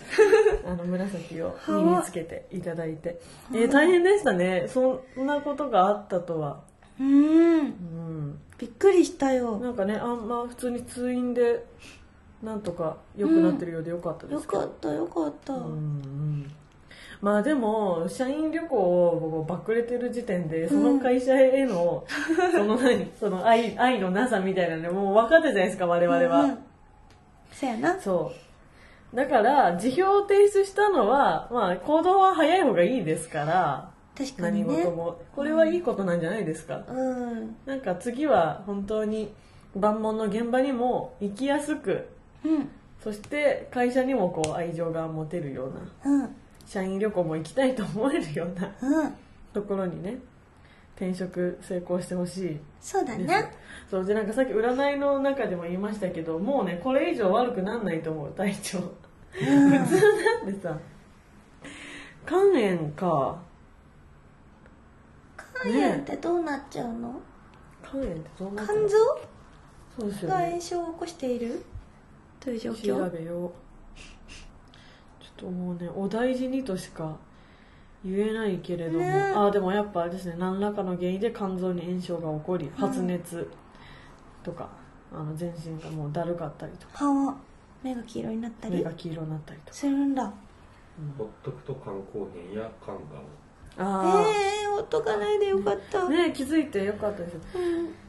[0.70, 3.20] あの紫を身につけていただいて。
[3.54, 4.66] えー大変でしたね。
[4.68, 6.60] そんなことがあったとは。
[7.00, 7.58] うーん。
[7.60, 8.38] うん。
[8.58, 9.58] びっくりしたよ。
[9.58, 11.64] なんかねあんま普通に通院で
[12.42, 16.52] なんとか良くなってるようでよかったでよすけど、かったよかった、うんうん
[17.22, 22.04] まあでも社員旅行を僕バックれてる時点でその会社への、
[22.52, 26.58] その何その愛愛のなさみたいなのもう分かったじゃないですか我々は、うんうん。
[27.52, 28.00] そやな。
[28.00, 28.32] そ
[29.12, 29.16] う。
[29.16, 34.82] だから辞表を提出したのはまあ行動は早い方がいいですから何確かにね。
[34.82, 35.20] 事も。
[35.36, 37.56] これはいいことなんじゃないですか、うん。
[37.66, 39.32] なんか次は本当に
[39.76, 42.08] 万問の現場にも行きやすく
[42.44, 42.68] うん。
[43.00, 49.14] そして会社にもこう愛情が持てるようなうん社員旅行も行きたいと思えるようなうん。
[49.52, 50.18] ところにね
[50.96, 52.60] 転職成功してほしい。
[52.80, 53.52] そうだね
[53.90, 58.78] そうでなんかさっき占いの中でも言いましたけどもうねこれ以上悪くなんないと思う体調
[59.30, 59.88] 普通なん
[60.46, 60.78] でさ
[62.26, 63.42] 肝炎か。
[65.64, 67.20] 肝炎ってどうなっちゃうの、
[67.88, 68.96] 肝炎ってどうなってる肝臓？
[69.96, 70.34] そうですよね。
[70.34, 71.64] が炎症を起こしている？
[72.40, 73.52] という状調況べよう
[75.42, 75.90] ともうね。
[75.94, 77.16] お大事にとしか
[78.04, 79.32] 言えないけれども、ね。
[79.34, 80.36] あでもやっぱあれですね。
[80.38, 83.50] 何らかの原因で肝臓に炎症が起こり発熱
[84.42, 84.68] とか、
[85.12, 86.98] あの全身がもうだるかったりとか。
[86.98, 87.36] 歯は
[87.82, 88.76] 目が黄色になったり。
[88.76, 89.74] 目が黄色になったりとか。
[89.74, 90.32] するんだ。
[91.18, 93.22] ほっとくと肝硬変や肝がん
[93.78, 97.36] あええー、ほっとかないでよかった、あね気づいてよかったです。
[97.54, 98.01] うん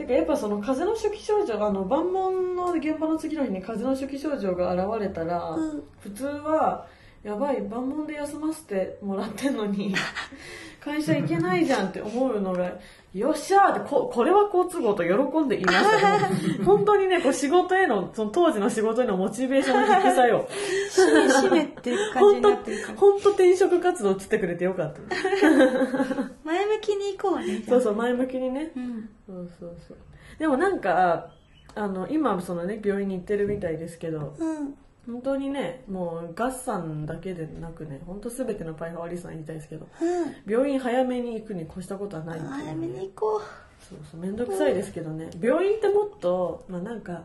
[0.00, 5.82] てかやっぱその風邪の初期症状あの万問の現場の次の日に風邪の初期症状が現れたら、うん。
[5.98, 6.86] 普通は
[7.22, 9.94] やばい万問で休ませてもらってんのに
[10.80, 12.72] 会社行けないじゃんって思うのが
[13.12, 20.48] よっしゃーってここれは好都合と喜んでいましたね本当にねこう仕事へのその当時の仕事へのモチベーションの低さよ。
[20.90, 22.98] しめしめっていう感じになってるから。
[22.98, 25.00] 本当転職活動つってくれてよかった
[26.44, 27.62] 前向きに行こうね。
[27.68, 28.70] そうそう前向きにね。
[28.76, 29.08] うん。
[29.26, 29.96] そうそうそう。
[30.38, 31.30] でもなんか
[31.74, 34.74] あの今そのね病院に行ってるみたいですけどうん
[35.10, 40.52] 本当にねもう合算だけでなくね本当全てのパイハワリスさん言いたいですけどうん。
[40.52, 42.62] 病院早めに行くに越したことはないっていうね。
[42.64, 43.42] 早めに行こ
[43.88, 45.30] そうそう面倒くさいですけどね。
[45.40, 47.22] 病院ってもっとまあなんか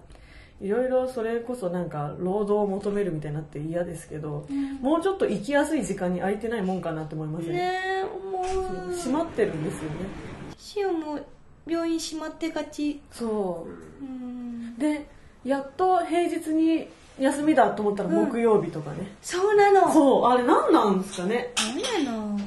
[0.62, 4.48] いろいろそれこそなんか労働を求めるみたいになって嫌ですけど、
[4.82, 8.91] もうちょっと行きやすい時間に空いてないもんかなって思いますねうねえ思う。
[8.95, 9.89] 閉まってるんですよね。
[10.58, 11.19] シオも
[11.67, 13.02] 病院閉まってがち。
[13.12, 13.67] そ
[14.02, 14.04] う。
[14.04, 14.78] うん。
[14.78, 15.08] で
[15.43, 19.91] やっと平日に休みだと思ったら木曜日とかね、そうなの。
[19.91, 21.54] そうあれ何なんですかね？
[21.56, 22.39] 何なの？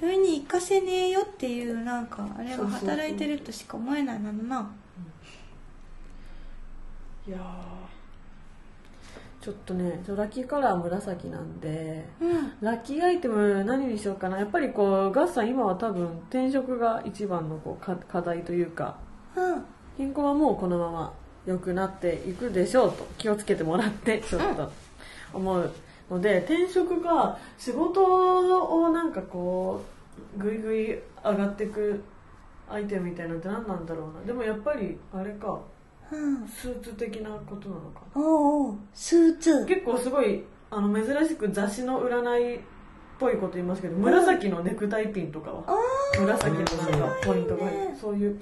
[0.00, 4.70] 病院に行かせねえよっていうなんかあれは働いてるとしか思えないなのな。
[7.26, 7.40] いやー。
[9.42, 12.52] ちょっとねラッキーカラー紫なんでうん。
[12.60, 14.38] ラッキーアイテム何にしようかな。
[14.38, 18.98] やっぱりこうガッさん今は多分転職が一番のこうか課題というか
[19.34, 19.64] うん。
[19.96, 21.14] 健康はもうこのまま
[21.46, 24.72] 良くなっていくでしょうと気をつけてもらってちょっと
[25.32, 25.72] 思う
[26.10, 29.82] ので転職が仕事をなんかこ
[30.36, 32.02] うぐいぐい上がっていく
[32.68, 34.26] アイテムみたいなのって何なんだろうな。
[34.26, 35.60] でもやっぱりあれか
[36.10, 36.46] うん。
[36.48, 38.20] スーツ的なことなのかな。
[38.20, 39.66] おうおうスーツ。
[39.66, 42.60] 結構すごいあの珍しく雑誌の占いっ
[43.18, 45.64] ぽいこと言いますけど紫のネクタイピンとかは。
[45.68, 45.74] あ
[46.20, 47.66] 紫のなんかポイントが
[48.00, 48.40] そういう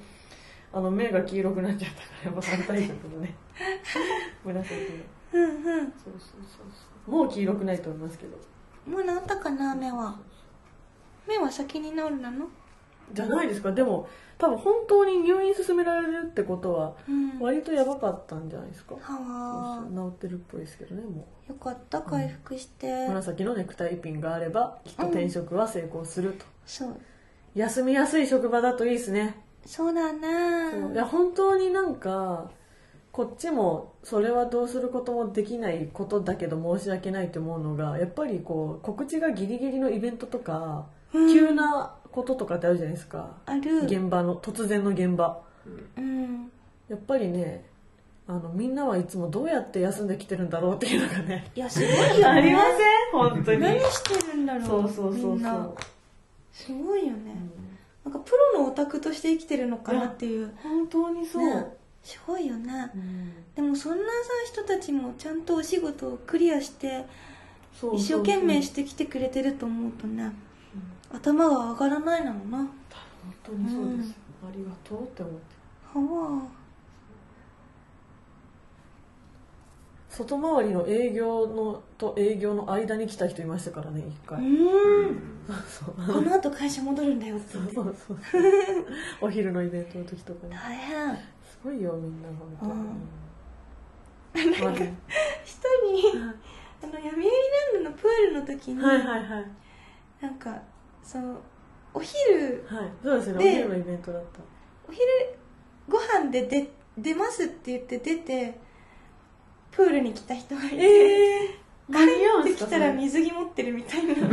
[0.75, 3.33] あの目が黄色くなっちゃったからやっぱ反対色のね。
[4.43, 5.55] 紫のーうんうん。
[5.55, 7.11] そうそうそうそう。
[7.11, 8.37] もう黄色くないと思いますけど。
[8.85, 10.19] もう治ったかな目は。
[11.25, 12.49] 目は先に治るなの？
[13.13, 13.71] じゃないですか。
[13.71, 17.39] でも多分本当に入院勧められるってことはうん。
[17.39, 19.87] 割とやばかったんじゃないですか、はあ。
[19.89, 26.99] 治ってるっぽいですけどねもよかった回復して、う紫のネクタイピンがあればきっと転職は成功すると、そう。
[27.53, 30.71] 休みやすい職場だといいですねそうだな。
[30.71, 30.93] そう。
[30.93, 32.49] いや本当になんか
[33.11, 41.33] こっちもそれはどうすることもできないことだけど申し訳ないと思うのがやっぱりこう告知がギリギリのイベントとか、うん。
[41.33, 43.37] 急なこととかってあるじゃないですか。
[43.45, 43.81] ある。
[43.85, 45.41] 現場の突然の現場。
[45.97, 46.51] うん。
[46.87, 47.65] やっぱりね
[48.27, 51.51] あのみんなはいつもどうやって休んできてるんだろうっていうのがね。
[51.55, 52.25] いやすごいよね。
[52.25, 53.29] ありません？
[53.31, 53.59] 本当に。
[53.61, 55.75] 何してるんだろうそうそうそうそう、
[56.51, 57.64] すごいよね、うん
[58.05, 60.53] なんかプロのオタクとして生きてるのかなっていう。
[60.61, 61.65] 本当にそう、ね。
[62.03, 62.91] すごいよね。
[62.95, 63.33] うん。
[63.55, 64.09] でもそんなさ
[64.45, 67.05] 人たちもちゃんとお仕事をクリアして
[67.93, 70.31] 一生懸命してきてくれてると思うとね
[71.11, 72.57] 頭が上がらないなのな。
[72.59, 72.69] 本
[73.43, 74.15] 当にそうですよ、
[74.47, 75.55] ありがとうって思って。
[75.93, 76.47] は
[80.15, 84.39] 外回りの営業のと営業の間に来た人いましたからね一回、
[86.07, 88.17] この後会社戻るんだよってそう言ってそうそう。
[89.27, 90.53] お昼のイベントの時とかに。
[90.53, 91.15] 大変。
[91.15, 92.71] すごいよみんな本当に、
[94.45, 94.67] うん。
[94.67, 94.97] うん。
[95.43, 96.17] 一人
[96.81, 97.23] あの読売
[97.73, 99.45] ランドのプールの時に、はいはいはい。
[100.21, 100.61] なんか
[101.03, 101.41] その
[101.93, 102.89] お昼はい。
[103.03, 103.43] そうですよね。
[103.43, 104.39] でお昼のイベントだった。
[104.87, 105.03] お昼
[105.89, 108.59] ご飯で出出ますって言って出て
[109.75, 114.29] プールに来た人がいて、ええー、帰ってきたら水着持ってるみたいな状況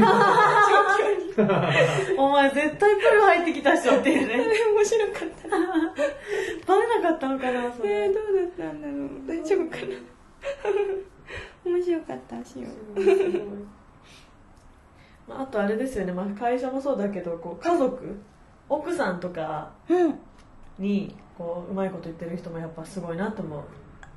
[2.12, 2.14] に。
[2.18, 4.36] お前絶対プール入ってきたっしょっていうね。
[4.36, 5.48] 面白かった。
[6.66, 9.08] バレなかったのかなそれ、えー、どうだったんだろう。
[9.26, 10.12] 大丈夫かな。
[11.64, 12.68] 面白かったしよ
[15.28, 18.20] まああとあれですよね、まあ、会社もそうだけどこう家族
[18.68, 20.18] 奥さんとかうん。
[20.78, 23.64] にこううまいこと言ってる人もやっぱすごいなと思う、あ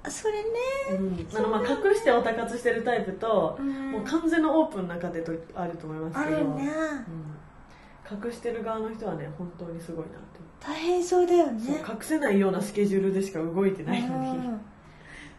[0.09, 0.49] それね。
[0.91, 3.91] うん、あのまあ隠しておたかつしてるタイプと、うん。
[3.91, 6.37] もう完全のオープンな家庭とあると思いますけど。
[6.37, 6.71] あるね
[8.11, 10.39] うん、隠してる側の人はね本当にすごいなって。
[10.59, 11.83] 大変そうだよね。
[11.87, 14.29] 隠せないようなスケジュールでしか動いてないのに。
[14.29, 14.61] うん。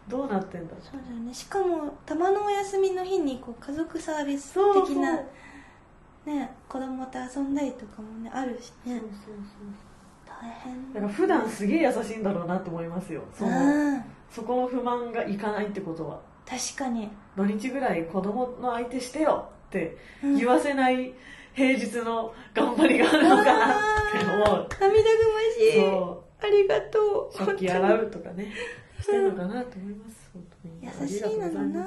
[0.09, 1.35] どうなってんだそうだよね。
[1.35, 4.55] しかもたまのお休みの日にこう家族サービス
[4.87, 5.21] 的な
[6.25, 8.93] ね子供と遊んだりとかもねあるしね。
[8.93, 9.07] そうそうそう
[10.25, 10.93] 大変。
[10.93, 13.23] だから普段すげえ優しいんだろうなと思いますよ。
[13.35, 16.21] そのうんそこの不満がいかないってことは。
[16.47, 17.11] 確かに。
[17.37, 20.37] 土日ぐらい子供の相手してよってうん。
[20.37, 21.13] 言わせない
[21.55, 23.77] 平日の頑張りがあるのかなっ
[24.13, 24.37] て思う。
[24.39, 24.97] 涙ぐま
[25.59, 25.81] しい。
[25.81, 27.29] そありがとう。
[27.29, 28.53] う食器洗うとかね
[29.01, 30.31] してるのかなと思います。
[30.33, 30.93] 本当に。
[31.03, 31.49] 優しいな。
[31.49, 31.85] のな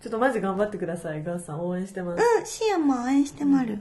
[0.00, 1.24] ちょっとマジ頑張ってください。
[1.24, 3.78] ガーさん応援してます、うんシアも応援してまる。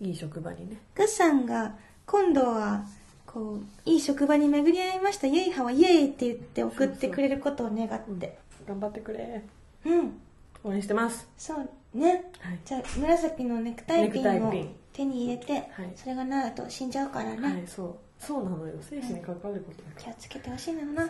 [0.00, 0.80] いい職場にね。
[0.94, 1.74] グッさんが
[2.06, 2.84] 今度は
[3.32, 5.28] こういい職場に巡り合いました。
[5.28, 8.38] イエイハはイエイって言って送ってくれることを願って。
[8.66, 9.44] 頑張ってくれ。
[9.86, 10.20] うん。
[10.64, 11.28] 応援してます。
[11.38, 12.30] そうね。
[12.40, 12.58] はい。
[12.64, 14.26] じゃあ紫のネクタイピン。
[14.44, 14.52] を
[14.92, 15.92] 手に入れて、はい。
[15.94, 17.94] それがなると死んじゃうからね、はいそう。
[18.18, 18.74] そうなのよ。
[18.80, 21.08] 生死に関わることだから気をつけてほしいのよな。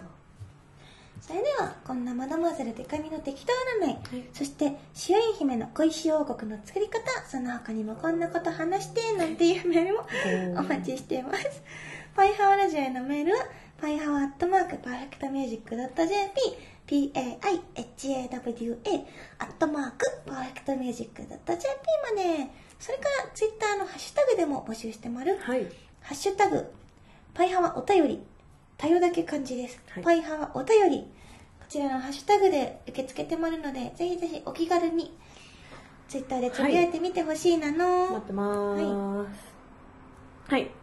[1.20, 3.52] それではこんなマドマゼルデカミの適当
[3.84, 11.62] 占い、そしてシオイン姫の小石王国の作り方その他にもこんなこと話してなんていうメールもお待ちしています
[12.14, 13.46] パイハワラジオへのメールは
[13.80, 15.82] パイハワアットマークパーフェクトミュージック .jp
[16.86, 18.36] p-a-i-h-a-w-a
[19.38, 22.50] アットマークパーフェクトミュージック .jp まで。
[22.80, 25.66] それからツイッターのハッシュタグでも募集してまるはい。
[26.00, 26.64] ハッシュタグ、
[27.34, 28.22] パイハワお便り、
[28.78, 29.78] 便りだけ漢字です。
[29.90, 30.02] はい。
[30.02, 31.00] パイハワお便り、
[31.60, 35.14] こちらのハッシュタグで受け付けてまるので、ぜひぜひお気軽に
[36.08, 39.28] ツイッターでつぶやいてみてほしいなの、待ってまーす。
[39.28, 39.34] はい、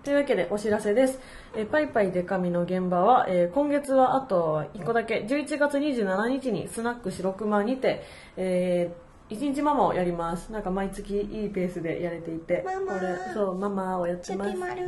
[0.03, 1.19] というわけでお知らせです。
[1.55, 8.03] えーパイパイデカミの現場は、えー今月はあと1個だけ、11月27日にスナック白熊にて、
[8.37, 10.53] えー一日ママをやります。
[10.53, 12.93] なんか毎月いいペースでやれていて、ママ。
[12.93, 14.51] これ、そう、ママをやってます。
[14.51, 14.59] ちょぴ。
[14.61, 14.85] まる。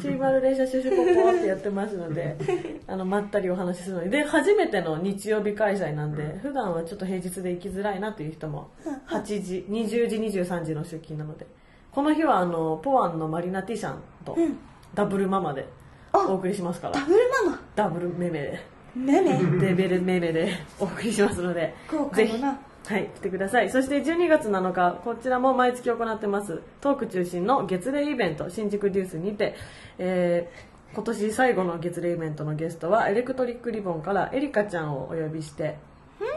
[0.00, 2.36] ちびまる電車シュシュポポってやってますので、
[2.86, 8.68] あの、まったりお話しするので、で、初めての日曜日開催なんで、普段はちょっと平日で行きづらいなという人も、
[9.08, 11.46] 8時、20時、23時の出勤なので、
[11.92, 14.58] この日はあの、ポワンのマリナティシャンとうん。
[14.94, 15.68] ダブルママで
[16.12, 16.94] お送りしますから。
[16.94, 17.60] ダ、ブルママ？
[17.76, 18.60] ダブルメメで、
[18.96, 23.70] ねねデベルメメで お送りしますので、豪華ぜひ、だなはい、来てください。
[23.70, 29.54] そして12月7日、こちらも毎月行ってます、トーク中心の月例イベント、新宿デュースにて、
[29.98, 35.76] えー今年最後の月例イベントのゲストは、エレクトリックリボンからエリカちゃんをお呼びして、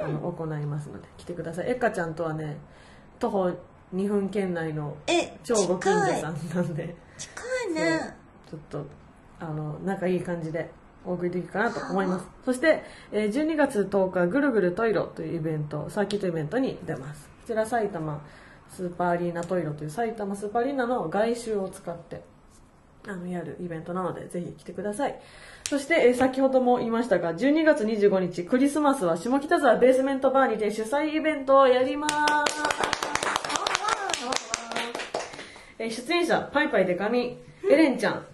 [0.04, 1.72] あの行いますので、来てください。
[1.72, 2.58] エリカちゃんとはね、
[3.18, 3.52] 徒歩
[3.94, 7.32] 2分圏内のえ超ご近所さんなんで、近
[7.72, 7.74] い。
[7.74, 8.16] ね。
[8.50, 8.86] ちょっと
[9.40, 10.72] あの仲いい感じで
[11.06, 12.26] お送りできるかなと思います。
[12.46, 17.28] そして、えー12月10日ぐるぐるトイロというイベントサーキットイベントに出ます。
[17.28, 18.22] こちら埼玉
[18.70, 22.24] スーパーアリーナトイロという埼玉スーパーアリーナの外周を使って
[23.08, 25.20] あのやるイベントなのでぜひ来てください。
[25.68, 32.93] そして、えー先ほども言いましたが12月25日クリスマスは下北沢ベースメントバーにて主催イベントをやります
[35.84, 37.38] えー出演者、パイパイデカミ、
[37.70, 38.26] エレンちゃん、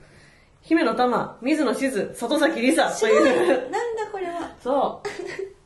[0.62, 5.08] 姫野玉、水野しず、里崎りさという、なんだこれはそう、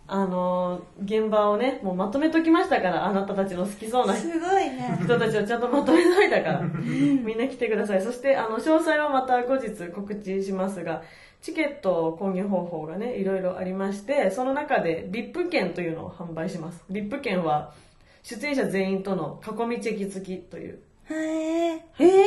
[0.08, 8.02] あのー現場をね、もうまとめときましたから、あなたたちの好きそうなすごいね人たちをちゃんとまとめといたから、みんな来てください。
[8.02, 11.04] そして、あの、詳細はまた後日告知しますが、
[11.42, 16.82] チケット購入方法がね、いろいろありまして、その中で VIP 券というのを販売します。
[16.90, 17.74] VIP 券は、
[18.22, 20.80] 出演者全員との囲みチェキ付きという。
[21.10, 22.26] へええ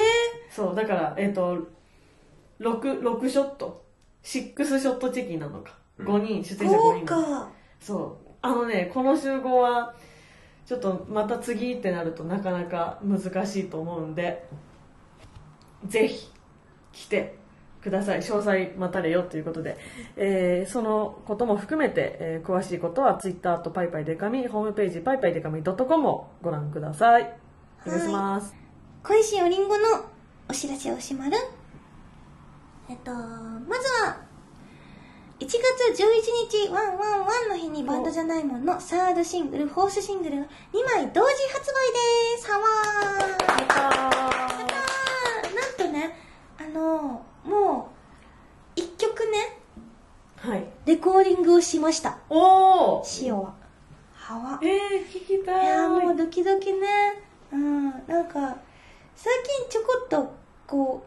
[0.51, 1.67] そう、だから、えっ、と、
[2.61, 3.85] 6、6ショット。
[4.23, 5.77] 6ショットチェキなのか。
[5.99, 7.51] 5人、出ー、演者5豪人なの華
[7.81, 8.31] そう。
[8.43, 9.95] あのね、この集合は、
[10.67, 14.45] ちょっとまた次ってなるとなかなか難しいと思うんで、
[15.87, 16.29] ぜひ
[16.93, 17.39] 来て
[17.81, 18.21] ください。
[18.21, 19.77] 詳細待たれよということで、
[20.17, 27.33] えーそのことも含めて、えー詳しいことは Twitter とパイパイデカミ、ホームページパイパイデカミ .com をご覧ください。
[27.87, 28.66] お願いします。
[29.07, 30.05] 恋しいおりんごの
[30.49, 31.37] お知らせをしまる。
[32.89, 34.17] えっとまずは
[35.39, 40.47] 1月11日ワンワンワンの日にバンドじゃないもんのサードシングルフォースシングルが2
[40.97, 42.51] 枚同時発売です。
[42.51, 45.55] はわーやったあー。
[45.55, 46.19] なんとね
[46.59, 47.93] あのも
[48.77, 50.67] う1曲ねーはい。
[50.85, 52.19] レコーディングをしました。
[52.29, 53.25] おー。
[53.25, 53.55] 塩は
[54.15, 55.65] はわえー、聞きたい。
[55.65, 56.89] いやもうドキドキね。
[57.53, 58.57] うんなんか
[59.17, 60.35] 最近ちょこっと
[60.67, 61.07] こ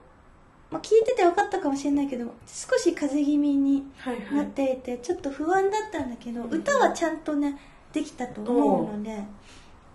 [0.71, 4.35] う、まあ、聞いてて分かったかもしれないけど少し風邪気味にはいは。
[4.37, 7.57] ないっていてちょっと不安だったんだけど、歌はちゃんとね
[7.93, 9.23] できたと思うので、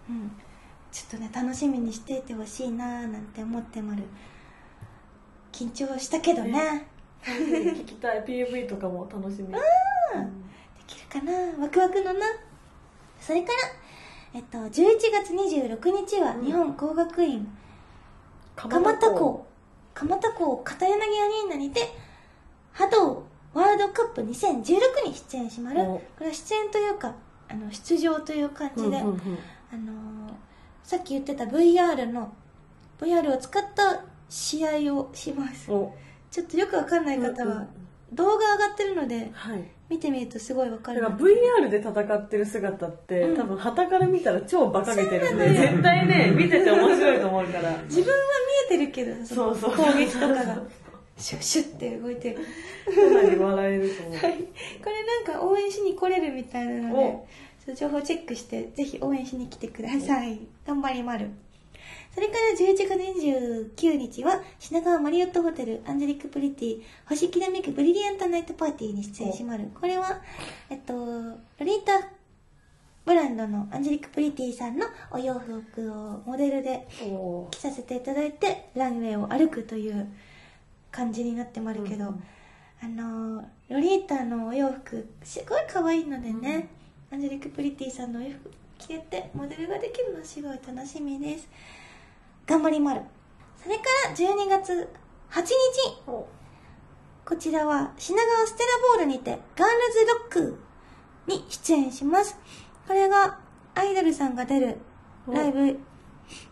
[0.08, 0.12] う。
[0.12, 0.30] ん、
[0.90, 4.02] ちょっとね楽しみにしていてほしいなーなんて思ってまる。
[5.52, 6.88] 緊張したけどね。
[7.22, 8.24] 聞きたい。
[8.24, 9.48] PV とかも楽しみ。
[9.48, 9.58] で
[10.86, 11.32] きるかな？
[11.62, 12.26] ワクワクのな？
[13.20, 13.58] それから
[14.34, 17.48] えっと11月26日は日本工学院
[18.56, 19.46] 蒲田港。
[19.94, 21.92] 蒲田港片柳アリーナにて
[22.72, 25.82] 波動ワールドカップ2016に出演しまる。
[25.82, 25.84] お。
[25.98, 27.14] これは出演というか
[27.48, 29.18] あの出場という感じで、うんうんうん。
[29.72, 30.34] あのー
[30.84, 32.30] さっき言ってた VR の
[33.00, 35.72] VR を使った試合をします。
[35.72, 35.94] お。
[36.30, 37.66] ちょっとよくわかんない方は
[38.12, 39.64] 動画上がってるのではい。
[39.88, 43.36] 見てみるとすごいわかるだから VR で戦ってる姿って、うん。
[43.36, 45.34] 多分旗から見たら超バカげてる。
[45.34, 47.70] んで、絶対ね、見てて面白いと思うから。
[47.84, 48.18] 自分は
[48.68, 49.76] 見えてるけどのそうそう。
[49.76, 50.62] 攻撃とかが。
[51.16, 52.36] シュッシュッって動いてる。
[52.36, 54.16] かなり笑えると思う。
[54.16, 57.26] はい、これなんか応援しに来れるみたいなの
[57.66, 60.40] で情報チェックしてぜひ応援しに来てください。
[60.66, 61.30] 頑張りまる
[62.14, 62.90] それから11月
[63.74, 69.68] 29日は品川マリオットホテルアンジェリックプリティ星きらめくブリリアントナイトパーティーに出演しまる。
[69.74, 70.20] これは
[70.70, 72.08] えっとロリータ
[73.04, 80.08] ブランドのアンジェリックプリティさんのお洋服をモデルでお着させていただいてランウェイを歩くという
[80.90, 82.24] 感じになってまるけど、うん
[82.82, 86.68] あのーロリータのお洋服すごい可愛いのでね、
[87.10, 91.48] アンジェリック・プリティさんのお洋服着れてモデルができるのすごい楽しみです
[92.46, 93.02] 頑張りまる。
[93.62, 94.88] それから12月
[95.30, 95.50] 8日。
[96.06, 96.26] お。
[97.24, 99.68] こちらは品川ステラボールにてガー
[100.28, 100.58] ルズロック
[101.26, 102.38] に出演します。
[102.86, 103.38] これが
[103.74, 104.76] アイドルさんが出る
[105.26, 105.78] ライブ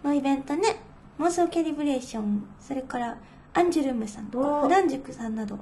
[0.02, 0.80] のイベントね、
[1.18, 3.18] 妄想キャリブレーション、それから
[3.52, 5.58] アンジュルムさんとか、普段塾さんなど、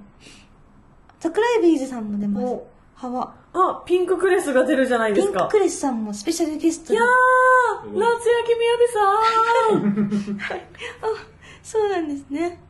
[1.18, 2.46] 桜井ビーズさんも出ます。
[2.46, 2.66] お。
[2.94, 3.34] ハワ。
[3.52, 5.44] あ、ピンククレスが出るじゃないでピンすか。
[5.46, 10.56] ククレスさんもスペシャルゲストでいやー、夏焼きみやびさ
[11.02, 11.26] あ、
[11.62, 12.60] そうなんですね。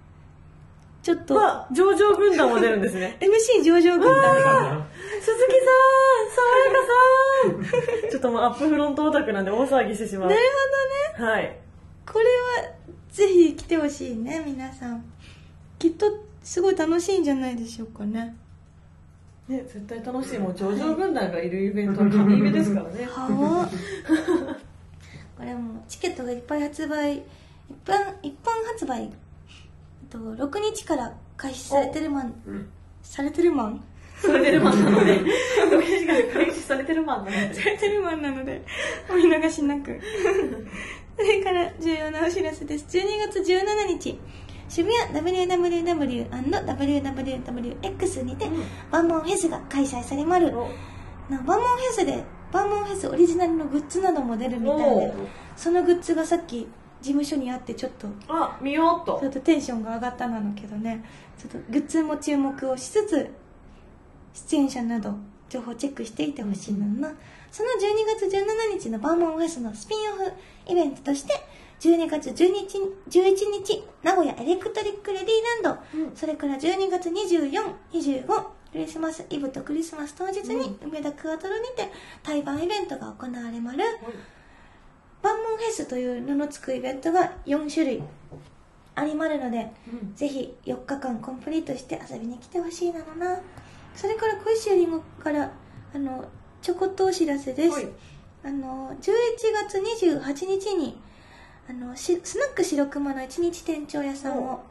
[1.03, 3.17] ちょっと、んは、上場軍団も出るんですね。
[3.21, 4.87] MC 上場軍団が、
[5.21, 10.29] 鈴木さん、爽やかさん ちょっともうアップフロントオタクなんで大騒ぎしてしまう。
[10.29, 10.43] なる
[11.17, 11.33] ほどね。
[11.33, 11.57] はい。
[12.11, 12.73] これは、
[13.11, 15.05] ぜひ来てほしいね、皆さん。
[15.79, 16.07] きっと、
[16.43, 18.37] すごい楽しいんじゃないでしょうかね。
[19.51, 20.39] ね、絶対楽しい。
[20.39, 23.05] もう上場軍団がいるイベントは神イベですからね。
[23.11, 23.71] はあ。
[25.37, 27.23] これもうチケットがいっぱい発売、一
[27.85, 29.11] 般、一般発売、えっ
[30.09, 32.35] と、6日から開始されてるマン、
[33.03, 33.85] されてるマン
[34.17, 37.55] されてるマンなので、 6日から開始されてるマンなので。
[37.55, 38.63] されてるマンなので、
[39.11, 39.99] お見逃しなく。
[41.17, 42.87] それから重要なお知らせです。
[42.97, 44.21] 12月17日、
[44.71, 46.23] 渋谷 www&wwwx
[48.23, 48.49] にて、
[48.91, 50.57] バンモンフェスが開催されまる。
[50.57, 50.69] お
[51.29, 55.13] なバンモンフェスで、バンモンフェスオリジナルのグッズなども出るみたいでお、
[55.57, 56.69] そのグッズがさっき
[57.01, 59.33] 事務所にあってちょっと、あ、見ようっとちょっ。
[59.33, 61.05] とテンションが上がったなのけどね、
[61.37, 63.29] ちょっとグッズも注目をしつつ、
[64.33, 65.15] 出演者など
[65.49, 67.13] 情報チェックしていてほしいのな。
[67.51, 70.33] その12月17日のバーモンフェスのスピンオフ
[70.69, 71.35] イベントとして、
[71.81, 72.79] 12月12日、
[73.09, 77.51] 11日、名古屋エレクトリックレディーランド、うんそれから12月24、
[77.91, 78.27] 25、
[78.73, 81.91] クリスマスイブとクリスマス当日に、梅田クアトロにて
[82.23, 83.79] 対バンイベントが行われまる。
[85.23, 88.03] バンモンフェスという名の付くイベントが4種類
[88.95, 93.41] ありまるので、うんぜひ4日間コンプリートして遊びに来てほしいなのな。
[93.97, 95.51] それから小石よりもから、
[95.95, 96.27] あの、
[96.61, 97.71] ちょこっとお知らせです。
[97.71, 97.89] はい
[98.43, 99.03] あの、11
[99.69, 100.99] 月28日に、
[101.71, 104.65] あの、しスナック白熊の一日店長屋さんを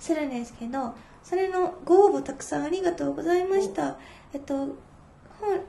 [0.00, 3.98] するんですけど、それのご応募たくさんありがとうございました。
[4.32, 5.60] えっと、本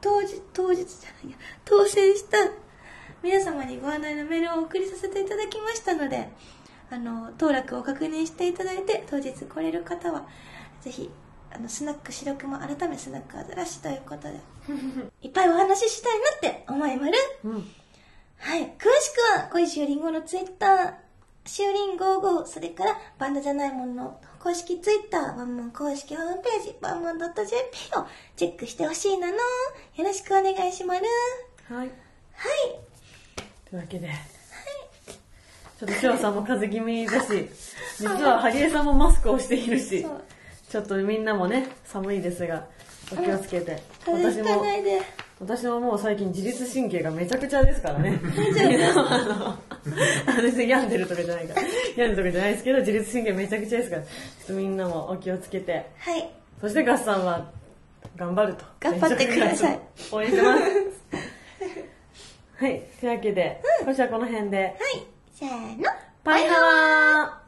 [0.00, 2.38] 当日、当日じゃないや、当選した
[3.20, 6.28] 皆様にご案内のメールをお送りさせていただきましたので、
[6.88, 10.28] あの、当落を確認していただいて、当日来れる方は、
[10.82, 11.10] ぜひ、
[11.50, 14.38] あの、スナック白熊、改めスナックアザラシということで、
[15.20, 17.14] いっぱいお話ししたいなって思いまる。
[17.42, 17.70] うん。
[18.38, 18.62] はい。
[18.62, 20.94] 詳しくは、小石よりんごのツイッター、
[21.48, 27.28] しおりん55、それから、バンドじゃないものの公式ツイッター、バンモン公式ホームページ、バンモン .jp
[27.96, 29.34] をチェックしてほしいなの。
[29.34, 29.40] よ
[29.98, 31.00] ろしくお願いします。
[31.72, 31.86] はい。
[31.86, 31.88] はい。
[33.68, 34.10] というわけで。
[35.78, 37.48] ちょっと翔さんも風邪気味だし、
[37.98, 40.04] 実はハリエさんもマスクをしているし
[40.68, 42.66] ちょっとみんなもね、寒いですが、
[43.12, 43.82] お気をつけて。
[44.06, 44.64] 私も。
[45.40, 48.20] 私ももう最近自律神経がめちゃくちゃですからね。
[50.26, 51.62] あの、別に病んでるとかじゃないから。
[51.96, 54.02] 病んでるとかじゃないですけど、自律神経めちゃくちゃですから。
[54.02, 55.90] ちょっとみんなもお気をつけて。
[55.98, 56.28] はい。
[56.60, 57.52] そしてガッサンは、
[58.16, 58.64] 頑張ると。
[58.80, 59.80] 頑張ってください。
[60.10, 60.62] 応援してます。
[62.64, 62.82] はい。
[63.00, 64.58] というわけで、今週はこの辺で。
[64.58, 64.74] はい。
[65.32, 65.50] せー
[65.80, 65.84] の。
[66.24, 67.47] バイハワー